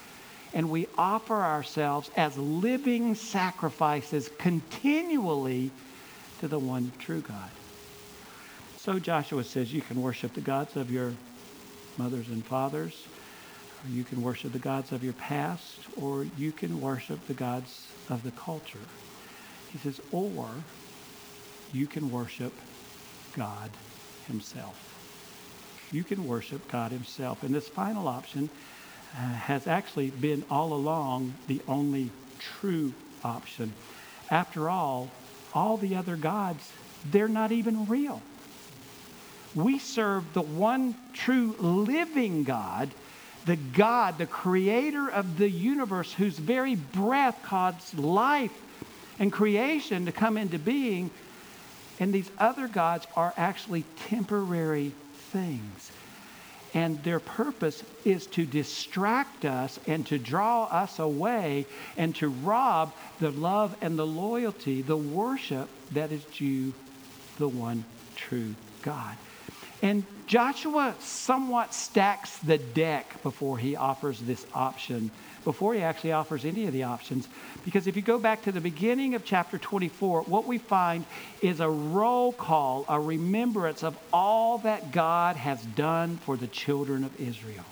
and 0.54 0.70
we 0.70 0.88
offer 0.98 1.42
ourselves 1.42 2.12
as 2.15 2.38
living 2.38 3.15
sacrifices 3.15 4.30
continually 4.38 5.72
to 6.39 6.48
the 6.48 6.60
one 6.60 6.92
true 7.00 7.22
God. 7.22 7.50
So 8.78 9.00
Joshua 9.00 9.44
says 9.44 9.74
you 9.74 9.82
can 9.82 10.00
worship 10.00 10.34
the 10.34 10.42
gods 10.42 10.76
of 10.76 10.92
your 10.92 11.13
mothers 11.98 12.28
and 12.28 12.46
fathers, 12.46 13.08
you 13.89 14.04
can 14.04 14.22
worship 14.22 14.52
the 14.52 14.60
gods 14.60 14.92
of 14.92 15.04
your 15.04 15.13
past, 15.13 15.80
or 16.00 16.28
you 16.38 16.52
can 16.52 16.80
worship 16.80 17.26
the 17.28 17.34
gods 17.34 17.88
of 18.10 18.24
the 18.24 18.32
culture. 18.32 18.78
He 19.72 19.80
says, 19.80 20.00
or 20.12 20.50
you 21.74 21.88
can 21.88 22.12
worship 22.12 22.54
God 23.36 23.72
himself. 24.30 24.78
You 25.92 26.04
can 26.04 26.26
worship 26.26 26.72
God 26.72 26.92
himself. 26.92 27.44
And 27.44 27.54
this 27.54 27.68
final 27.68 28.08
option 28.08 28.50
uh, 29.15 29.18
has 29.18 29.68
actually 29.68 30.12
been 30.12 30.44
all 30.50 30.74
along 30.74 31.34
the 31.48 31.60
only 31.68 32.12
true 32.39 32.94
option. 33.24 33.74
After 34.30 34.70
all, 34.70 35.10
all 35.54 35.78
the 35.78 35.96
other 35.96 36.15
gods, 36.15 36.72
they're 37.12 37.28
not 37.28 37.52
even 37.52 37.88
real. 37.88 38.22
We 39.56 39.80
serve 39.80 40.34
the 40.34 40.42
one 40.42 40.96
true 41.13 41.56
living 41.60 42.44
God, 42.44 42.89
the 43.46 43.56
God, 43.56 44.20
the 44.20 44.28
creator 44.28 45.10
of 45.10 45.38
the 45.38 45.50
universe, 45.50 46.13
whose 46.13 46.38
very 46.38 46.76
breath 46.76 47.39
caused 47.44 47.98
life 47.98 48.52
and 49.18 49.32
creation 49.32 50.06
to 50.06 50.12
come 50.12 50.38
into 50.38 50.60
being 50.60 51.10
and 52.00 52.14
these 52.14 52.30
other 52.38 52.68
gods 52.68 53.06
are 53.16 53.34
actually 53.38 53.84
temporary 54.08 54.94
things. 55.32 55.92
And 56.74 57.04
their 57.04 57.20
purpose 57.20 57.84
is 58.06 58.28
to 58.28 58.46
distract 58.46 59.44
us 59.44 59.80
and 59.88 60.06
to 60.08 60.20
draw 60.20 60.66
us 60.66 61.00
away 61.00 61.66
and 61.98 62.16
to 62.18 62.30
rob 62.30 62.94
the 63.20 63.32
love 63.32 63.76
and 63.82 63.98
the 63.98 64.06
loyalty, 64.06 64.82
the 64.82 64.98
worship 64.98 65.68
that 65.92 66.12
is 66.12 66.24
due 66.26 66.74
the 67.38 67.48
one 67.48 67.84
true 68.16 68.54
God. 68.84 69.18
And 69.82 70.04
Joshua 70.28 70.94
somewhat 71.00 71.74
stacks 71.74 72.38
the 72.40 72.58
deck 72.58 73.24
before 73.24 73.58
he 73.58 73.76
offers 73.76 74.20
this 74.20 74.46
option, 74.54 75.10
before 75.43 75.73
he 75.73 75.82
actually 75.82 76.12
offers 76.12 76.45
any 76.45 76.65
of 76.65 76.73
the 76.73 76.84
options. 76.84 77.28
Because 77.65 77.88
if 77.88 77.95
you 77.95 78.02
go 78.02 78.19
back 78.19 78.43
to 78.43 78.52
the 78.52 78.62
beginning 78.62 79.15
of 79.15 79.25
chapter 79.25 79.58
24, 79.58 80.23
what 80.23 80.45
we 80.45 80.58
find 80.58 81.06
is 81.41 81.60
a 81.60 81.69
roll 81.69 82.34
call, 82.34 82.86
a 82.88 82.99
remembrance 82.99 83.84
of 83.84 83.97
all 84.12 84.60
that 84.60 84.91
God 84.91 85.36
has 85.36 85.62
done 85.62 86.17
for 86.17 86.38
the 86.38 86.47
children 86.47 87.04
of 87.04 87.19
Israel. 87.19 87.65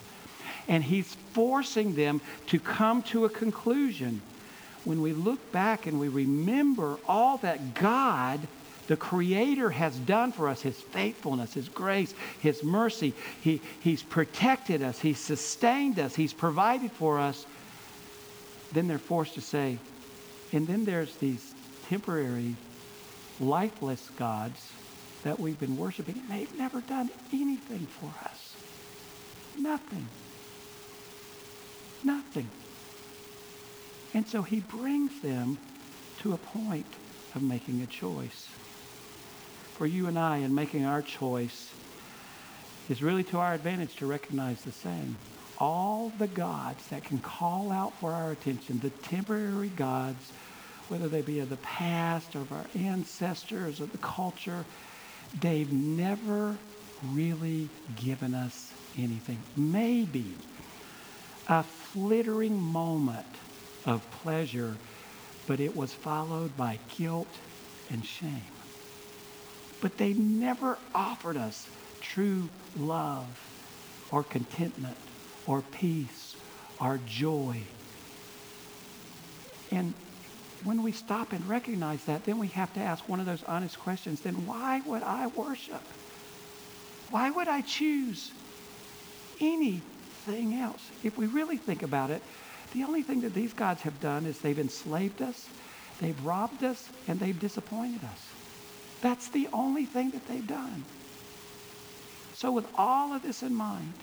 And 0.67 0.84
he's 0.84 1.15
forcing 1.34 1.95
them 1.95 2.21
to 2.47 2.60
come 2.60 3.01
to 3.03 3.25
a 3.25 3.30
conclusion. 3.30 4.21
When 4.84 5.01
we 5.01 5.13
look 5.13 5.51
back 5.51 5.86
and 5.86 5.99
we 5.99 6.08
remember 6.08 6.97
all 7.08 7.38
that 7.38 7.73
God 7.73 8.39
the 8.88 8.97
Creator 8.97 9.69
has 9.71 9.97
done 9.97 10.32
for 10.32 10.47
us 10.47 10.62
His 10.62 10.80
faithfulness, 10.80 11.53
His 11.53 11.69
grace, 11.69 12.13
His 12.39 12.63
mercy. 12.63 13.13
He, 13.41 13.62
he's 13.82 14.01
protected 14.01 14.82
us, 14.82 14.99
He's 14.99 15.19
sustained 15.19 15.99
us, 15.99 16.15
He's 16.15 16.34
provided 16.34 16.91
for 16.93 17.19
us. 17.19 17.45
Then 18.78 18.88
they're 18.88 19.00
forced 19.00 19.34
to 19.34 19.42
say, 19.42 19.80
and 20.54 20.68
then 20.68 20.86
there's 20.86 21.16
these 21.16 21.56
temporary, 21.90 22.54
lifeless 23.40 24.08
gods 24.20 24.72
that 25.24 25.40
we've 25.40 25.60
been 25.60 25.78
worshiping. 25.78 26.13
And 26.20 26.30
they've 26.30 26.60
never 26.60 26.82
done 26.82 27.10
anything 27.34 27.88
for 27.88 28.13
us. 28.24 28.56
Nothing. 29.58 30.08
Nothing. 32.04 32.48
And 34.13 34.28
so 34.28 34.44
he 34.44 34.60
brings 34.60 35.22
them 35.22 35.58
to 36.20 36.34
a 36.34 36.38
point 36.38 36.86
of 37.34 37.42
making 37.42 37.82
a 37.82 37.88
choice 37.88 38.48
for 39.74 39.88
you 39.88 40.06
and 40.06 40.20
I 40.20 40.38
in 40.38 40.54
making 40.54 40.86
our 40.86 41.02
choice 41.02 41.72
is 42.92 43.02
really 43.02 43.24
to 43.24 43.40
our 43.40 43.56
advantage 43.56 43.96
to 43.96 44.06
recognize 44.06 44.62
the 44.62 44.72
same. 44.72 45.18
All 45.60 46.13
the 46.17 46.28
gods 46.28 46.88
that 46.88 47.04
can 47.04 47.20
call 47.20 47.72
out 47.72 48.00
for 48.00 48.13
our 48.13 48.32
attention, 48.32 48.80
the 48.80 48.91
temporary 48.91 49.70
gods, 49.70 50.32
whether 50.88 51.10
they 51.10 51.22
be 51.22 51.39
of 51.39 51.50
the 51.50 51.58
past 51.58 52.36
or 52.36 52.41
of 52.41 52.52
our 52.52 52.67
ancestors 52.76 53.82
or 53.82 53.88
the 53.88 53.98
culture, 53.98 54.65
they've 55.41 55.72
never 55.72 56.60
really 57.04 57.70
given 57.96 58.34
us 58.34 58.72
anything. 58.98 59.43
Maybe 59.56 60.38
a 61.48 61.63
flittering 61.63 62.60
moment 62.60 63.26
of 63.86 64.10
pleasure, 64.12 64.78
but 65.48 65.60
it 65.60 65.76
was 65.76 65.93
followed 65.93 66.56
by 66.56 66.80
guilt 66.98 67.39
and 67.89 68.06
shame. 68.06 68.52
But 69.82 69.98
they 69.98 70.13
never 70.13 70.80
offered 70.93 71.38
us 71.38 71.67
true 72.02 72.50
love 72.76 73.39
or 74.12 74.24
contentment 74.24 74.98
or 75.47 75.62
peace 75.62 76.36
or 76.79 76.99
joy. 77.07 77.62
And 79.71 79.93
when 80.63 80.83
we 80.83 80.91
stop 80.91 81.33
and 81.33 81.47
recognize 81.47 82.03
that, 82.05 82.25
then 82.25 82.38
we 82.38 82.47
have 82.49 82.73
to 82.73 82.79
ask 82.79 83.07
one 83.07 83.19
of 83.19 83.25
those 83.25 83.43
honest 83.43 83.79
questions. 83.79 84.21
Then 84.21 84.45
why 84.45 84.81
would 84.86 85.03
I 85.03 85.27
worship? 85.27 85.81
Why 87.10 87.29
would 87.29 87.47
I 87.47 87.62
choose 87.62 88.31
anything 89.39 90.55
else? 90.55 90.81
If 91.03 91.17
we 91.17 91.25
really 91.27 91.57
think 91.57 91.83
about 91.83 92.12
it, 92.12 92.21
the 92.73 92.83
only 92.83 93.01
thing 93.01 93.21
that 93.21 93.33
these 93.33 93.53
gods 93.53 93.81
have 93.83 93.99
done 94.01 94.25
is 94.25 94.39
they've 94.39 94.60
enslaved 94.60 95.21
us, 95.21 95.47
they've 96.01 96.25
robbed 96.25 96.63
us, 96.63 96.89
and 97.07 97.19
they've 97.19 97.39
disappointed 97.39 98.03
us. 98.03 98.27
That's 99.01 99.29
the 99.29 99.47
only 99.53 99.86
thing 99.86 100.12
that 100.12 100.27
they've 100.27 100.45
done. 100.45 100.83
So, 102.33 102.51
with 102.51 102.67
all 102.77 103.13
of 103.13 103.23
this 103.23 103.41
in 103.41 103.55
mind, 103.55 103.93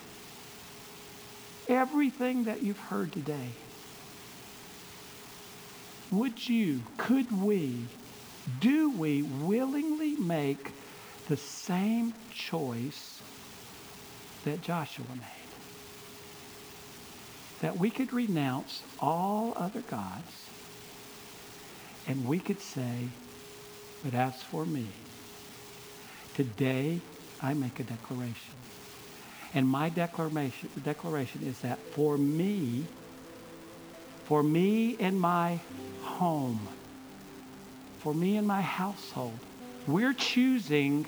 everything 1.67 2.45
that 2.45 2.63
you've 2.63 2.79
heard 2.79 3.11
today, 3.11 3.49
would 6.11 6.47
you, 6.47 6.81
could 6.97 7.41
we, 7.41 7.85
do 8.59 8.89
we 8.89 9.21
willingly 9.21 10.15
make 10.15 10.71
the 11.27 11.37
same 11.37 12.13
choice 12.33 13.21
that 14.43 14.61
Joshua 14.61 15.05
made? 15.09 15.21
That 17.61 17.77
we 17.77 17.89
could 17.89 18.13
renounce 18.13 18.83
all 18.99 19.53
other 19.55 19.81
gods 19.81 20.45
and 22.07 22.27
we 22.27 22.39
could 22.39 22.61
say, 22.61 23.09
but 24.03 24.13
as 24.13 24.35
for 24.43 24.65
me, 24.65 24.87
today 26.35 26.99
I 27.41 27.53
make 27.55 27.79
a 27.79 27.83
declaration. 27.83 28.53
And 29.55 29.67
my 29.67 29.87
declaration, 29.87 30.69
declaration 30.83 31.41
is 31.47 31.59
that 31.61 31.79
for 31.93 32.17
me, 32.17 32.85
for 34.25 34.43
me 34.43 34.97
and 34.99 35.19
my 35.19 35.61
home, 36.01 36.67
for 37.99 38.13
me 38.13 38.35
and 38.35 38.45
my 38.45 38.61
household, 38.61 39.39
we're 39.87 40.13
choosing 40.13 41.05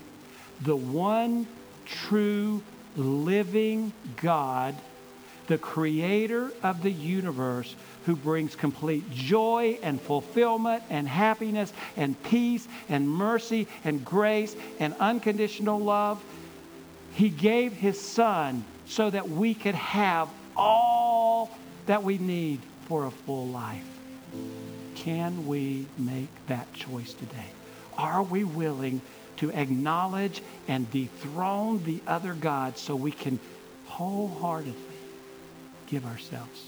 the 0.61 0.77
one 0.77 1.45
true 1.85 2.63
living 2.95 3.91
God, 4.21 4.75
the 5.47 5.57
creator 5.57 6.51
of 6.63 6.83
the 6.83 6.91
universe, 6.91 7.75
who 8.05 8.15
brings 8.15 8.55
complete 8.55 9.09
joy 9.11 9.77
and 9.83 9.99
fulfillment 10.01 10.83
and 10.89 11.05
happiness 11.07 11.73
and 11.97 12.21
peace 12.23 12.65
and 12.87 13.09
mercy 13.09 13.67
and 13.83 14.05
grace 14.05 14.55
and 14.79 14.95
unconditional 15.01 15.79
love. 15.79 16.23
He 17.17 17.29
gave 17.29 17.73
his 17.73 17.99
son 17.99 18.63
so 18.85 19.09
that 19.09 19.27
we 19.27 19.55
could 19.55 19.73
have 19.73 20.29
all 20.55 21.49
that 21.87 22.03
we 22.03 22.19
need 22.19 22.59
for 22.85 23.07
a 23.07 23.11
full 23.11 23.47
life. 23.47 23.87
Can 24.93 25.47
we 25.47 25.87
make 25.97 26.27
that 26.45 26.71
choice 26.73 27.13
today? 27.13 27.49
Are 27.97 28.21
we 28.21 28.43
willing 28.43 29.01
to 29.37 29.51
acknowledge 29.51 30.43
and 30.67 30.91
dethrone 30.91 31.83
the 31.85 32.01
other 32.05 32.35
gods 32.35 32.81
so 32.81 32.95
we 32.95 33.11
can 33.11 33.39
wholeheartedly 33.87 34.75
give 35.87 36.05
ourselves 36.05 36.65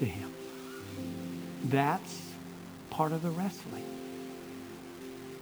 to 0.00 0.04
him? 0.04 0.30
That's 1.64 2.20
part 2.90 3.12
of 3.12 3.22
the 3.22 3.30
wrestling. 3.30 3.86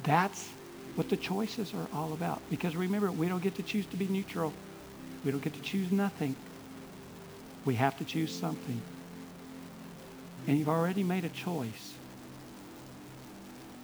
That's 0.04 0.48
what 0.96 1.08
the 1.08 1.16
choices 1.16 1.72
are 1.74 1.88
all 1.92 2.12
about. 2.12 2.42
Because 2.50 2.74
remember, 2.74 3.12
we 3.12 3.28
don't 3.28 3.42
get 3.42 3.54
to 3.56 3.62
choose 3.62 3.86
to 3.86 3.96
be 3.96 4.08
neutral. 4.08 4.52
We 5.24 5.30
don't 5.30 5.42
get 5.42 5.54
to 5.54 5.60
choose 5.60 5.92
nothing. 5.92 6.36
We 7.64 7.74
have 7.74 7.96
to 7.98 8.04
choose 8.04 8.36
something. 8.36 8.82
And 10.46 10.58
you've 10.58 10.68
already 10.68 11.04
made 11.04 11.24
a 11.24 11.28
choice. 11.28 11.94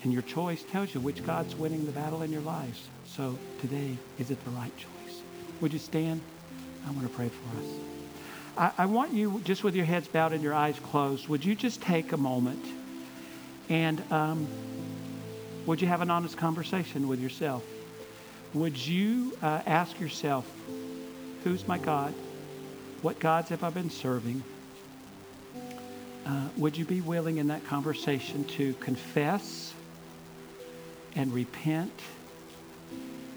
And 0.02 0.12
your 0.12 0.22
choice 0.22 0.64
tells 0.64 0.94
you 0.94 1.00
which 1.00 1.24
God's 1.24 1.54
winning 1.54 1.86
the 1.86 1.92
battle 1.92 2.22
in 2.22 2.32
your 2.32 2.42
lives. 2.42 2.88
So 3.04 3.38
today, 3.60 3.98
is 4.18 4.30
it 4.30 4.42
the 4.44 4.50
right 4.50 4.76
choice? 4.76 5.22
Would 5.60 5.72
you 5.72 5.78
stand? 5.78 6.22
I 6.86 6.90
want 6.90 7.02
to 7.02 7.08
pray 7.08 7.28
for 7.28 7.58
us. 7.58 7.92
I, 8.56 8.82
I 8.82 8.86
want 8.86 9.12
you, 9.12 9.40
just 9.44 9.62
with 9.64 9.76
your 9.76 9.84
heads 9.84 10.08
bowed 10.08 10.32
and 10.32 10.42
your 10.42 10.54
eyes 10.54 10.78
closed, 10.80 11.28
would 11.28 11.44
you 11.44 11.54
just 11.54 11.80
take 11.82 12.12
a 12.12 12.16
moment 12.16 12.64
and 13.68 14.02
um, 14.12 14.48
would 15.66 15.80
you 15.80 15.88
have 15.88 16.00
an 16.00 16.10
honest 16.10 16.36
conversation 16.36 17.08
with 17.08 17.20
yourself? 17.20 17.64
Would 18.54 18.76
you 18.76 19.36
uh, 19.42 19.62
ask 19.66 19.98
yourself, 20.00 20.46
who's 21.44 21.66
my 21.66 21.78
God? 21.78 22.12
What 23.00 23.18
gods 23.18 23.50
have 23.50 23.64
I 23.64 23.70
been 23.70 23.90
serving? 23.90 24.42
Uh, 26.26 26.48
would 26.56 26.76
you 26.76 26.84
be 26.84 27.00
willing 27.00 27.38
in 27.38 27.48
that 27.48 27.64
conversation 27.66 28.44
to 28.44 28.74
confess 28.74 29.72
and 31.16 31.32
repent 31.32 32.00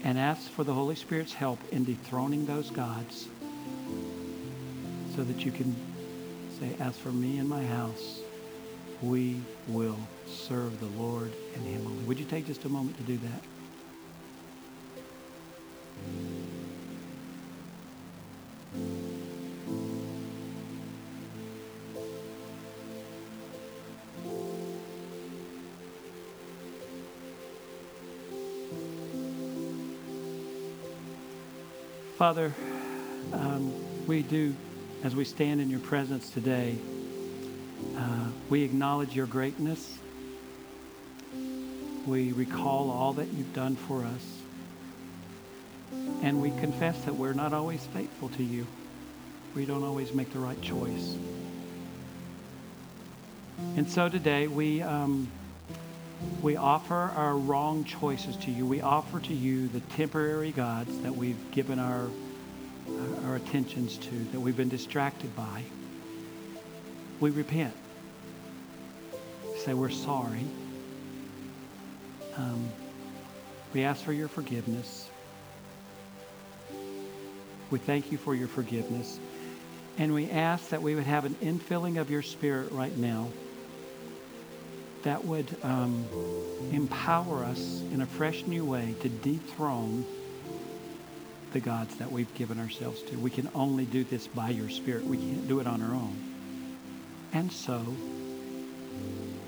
and 0.04 0.18
ask 0.18 0.50
for 0.50 0.64
the 0.64 0.72
Holy 0.72 0.94
Spirit's 0.94 1.32
help 1.32 1.58
in 1.72 1.84
dethroning 1.84 2.46
those 2.46 2.70
gods? 2.70 3.28
so 5.16 5.24
that 5.24 5.44
you 5.44 5.50
can 5.50 5.74
say, 6.60 6.76
As 6.78 6.96
for 6.98 7.10
me 7.10 7.38
and 7.38 7.48
my 7.48 7.64
house, 7.64 8.20
we 9.02 9.40
will 9.68 9.98
serve 10.26 10.78
the 10.80 10.86
Lord 10.86 11.32
and 11.54 11.66
Him 11.66 11.86
only. 11.86 12.04
Would 12.04 12.18
you 12.18 12.24
take 12.24 12.46
just 12.46 12.64
a 12.64 12.68
moment 12.68 12.96
to 12.98 13.02
do 13.02 13.18
that? 13.18 13.42
Father, 32.16 32.54
um, 33.34 33.74
we 34.06 34.22
do, 34.22 34.54
as 35.04 35.14
we 35.14 35.26
stand 35.26 35.60
in 35.60 35.68
your 35.68 35.80
presence 35.80 36.30
today, 36.30 36.78
we 38.48 38.62
acknowledge 38.62 39.14
your 39.14 39.26
greatness. 39.26 39.98
We 42.06 42.32
recall 42.32 42.90
all 42.90 43.14
that 43.14 43.28
you've 43.32 43.52
done 43.52 43.74
for 43.74 44.04
us. 44.04 44.36
And 46.22 46.40
we 46.40 46.50
confess 46.50 47.04
that 47.04 47.14
we're 47.14 47.32
not 47.32 47.52
always 47.52 47.84
faithful 47.86 48.28
to 48.30 48.44
you. 48.44 48.66
We 49.54 49.64
don't 49.64 49.82
always 49.82 50.12
make 50.12 50.32
the 50.32 50.38
right 50.38 50.60
choice. 50.62 51.16
And 53.76 53.90
so 53.90 54.08
today 54.08 54.46
we, 54.46 54.82
um, 54.82 55.28
we 56.42 56.56
offer 56.56 56.94
our 56.94 57.36
wrong 57.36 57.84
choices 57.84 58.36
to 58.36 58.50
you. 58.50 58.66
We 58.66 58.80
offer 58.80 59.18
to 59.20 59.34
you 59.34 59.68
the 59.68 59.80
temporary 59.80 60.52
gods 60.52 60.96
that 61.00 61.16
we've 61.16 61.50
given 61.50 61.78
our, 61.78 62.08
our 63.24 63.36
attentions 63.36 63.96
to, 63.98 64.10
that 64.32 64.40
we've 64.40 64.56
been 64.56 64.68
distracted 64.68 65.34
by. 65.34 65.64
We 67.18 67.30
repent. 67.30 67.74
Say 69.66 69.74
we're 69.74 69.90
sorry. 69.90 70.46
Um, 72.36 72.70
we 73.72 73.82
ask 73.82 74.04
for 74.04 74.12
your 74.12 74.28
forgiveness. 74.28 75.10
We 77.70 77.80
thank 77.80 78.12
you 78.12 78.18
for 78.18 78.32
your 78.32 78.46
forgiveness. 78.46 79.18
And 79.98 80.14
we 80.14 80.30
ask 80.30 80.68
that 80.68 80.82
we 80.82 80.94
would 80.94 81.02
have 81.02 81.24
an 81.24 81.34
infilling 81.42 82.00
of 82.00 82.10
your 82.10 82.22
spirit 82.22 82.70
right 82.70 82.96
now 82.96 83.32
that 85.02 85.24
would 85.24 85.58
um, 85.64 86.06
empower 86.70 87.44
us 87.44 87.58
in 87.90 88.02
a 88.02 88.06
fresh 88.06 88.44
new 88.46 88.64
way 88.64 88.94
to 89.00 89.08
dethrone 89.08 90.04
the 91.50 91.58
gods 91.58 91.96
that 91.96 92.12
we've 92.12 92.32
given 92.34 92.60
ourselves 92.60 93.02
to. 93.02 93.18
We 93.18 93.30
can 93.30 93.50
only 93.52 93.84
do 93.84 94.04
this 94.04 94.28
by 94.28 94.50
your 94.50 94.68
spirit. 94.68 95.02
We 95.02 95.16
can't 95.16 95.48
do 95.48 95.58
it 95.58 95.66
on 95.66 95.82
our 95.82 95.92
own. 95.92 97.28
And 97.32 97.50
so, 97.50 97.96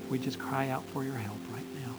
we 0.09 0.17
just 0.17 0.39
cry 0.39 0.69
out 0.69 0.89
for 0.89 1.03
your 1.03 1.15
help 1.15 1.39
right 1.49 1.67
now. 1.75 1.95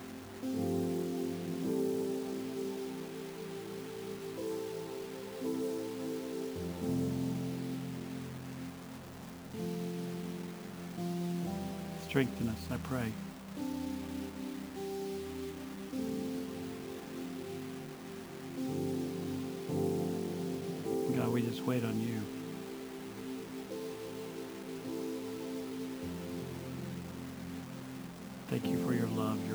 Strengthen 12.08 12.48
us, 12.48 12.66
I 12.70 12.76
pray. 12.78 13.12
God, 21.16 21.28
we 21.28 21.42
just 21.42 21.64
wait 21.64 21.84
on 21.84 22.00
you. 22.00 22.29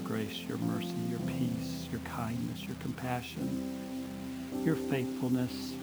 Grace, 0.05 0.37
your 0.47 0.59
mercy, 0.59 0.95
your 1.09 1.19
peace, 1.19 1.87
your 1.91 1.99
kindness, 2.01 2.63
your 2.63 2.75
compassion, 2.75 4.61
your 4.63 4.75
faithfulness, 4.75 5.73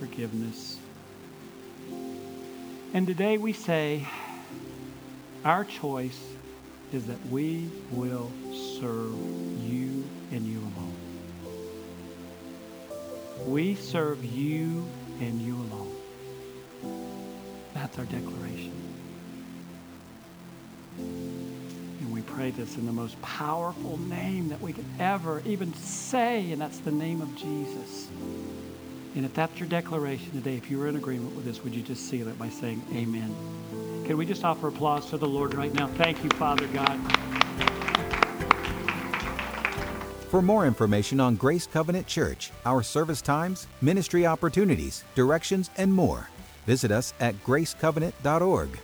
forgiveness. 0.00 0.78
And 2.94 3.06
today 3.06 3.36
we 3.36 3.52
say, 3.52 4.08
our 5.44 5.64
choice 5.64 6.20
is 6.92 7.06
that 7.06 7.26
we 7.26 7.68
will 7.90 8.32
serve 8.80 9.14
you 9.62 10.04
and 10.30 10.46
you 10.46 10.60
alone. 10.60 10.96
We 13.46 13.74
serve 13.74 14.24
you 14.24 14.88
and 15.20 15.40
you 15.40 15.54
alone. 15.54 15.94
That's 17.74 17.98
our 17.98 18.04
declaration. 18.06 18.72
Pray 22.34 22.50
this 22.50 22.76
in 22.78 22.86
the 22.86 22.92
most 22.92 23.20
powerful 23.20 23.98
name 24.08 24.48
that 24.48 24.60
we 24.60 24.72
could 24.72 24.86
ever 24.98 25.42
even 25.44 25.72
say, 25.74 26.50
and 26.50 26.60
that's 26.60 26.78
the 26.78 26.90
name 26.90 27.20
of 27.20 27.34
Jesus. 27.36 28.08
And 29.14 29.26
if 29.26 29.34
that's 29.34 29.58
your 29.60 29.68
declaration 29.68 30.30
today, 30.32 30.56
if 30.56 30.70
you 30.70 30.78
were 30.78 30.88
in 30.88 30.96
agreement 30.96 31.36
with 31.36 31.44
this, 31.44 31.62
would 31.62 31.74
you 31.74 31.82
just 31.82 32.08
seal 32.08 32.28
it 32.28 32.38
by 32.38 32.48
saying 32.48 32.82
amen? 32.94 33.34
Can 34.06 34.16
we 34.16 34.24
just 34.24 34.44
offer 34.44 34.68
applause 34.68 35.10
to 35.10 35.18
the 35.18 35.28
Lord 35.28 35.54
right 35.54 35.74
now? 35.74 35.88
Thank 35.88 36.24
you, 36.24 36.30
Father 36.30 36.66
God. 36.68 36.98
For 40.30 40.40
more 40.40 40.66
information 40.66 41.20
on 41.20 41.36
Grace 41.36 41.66
Covenant 41.66 42.06
Church, 42.06 42.50
our 42.64 42.82
service 42.82 43.20
times, 43.20 43.66
ministry 43.82 44.24
opportunities, 44.24 45.04
directions, 45.14 45.68
and 45.76 45.92
more, 45.92 46.30
visit 46.64 46.90
us 46.90 47.12
at 47.20 47.34
gracecovenant.org. 47.44 48.78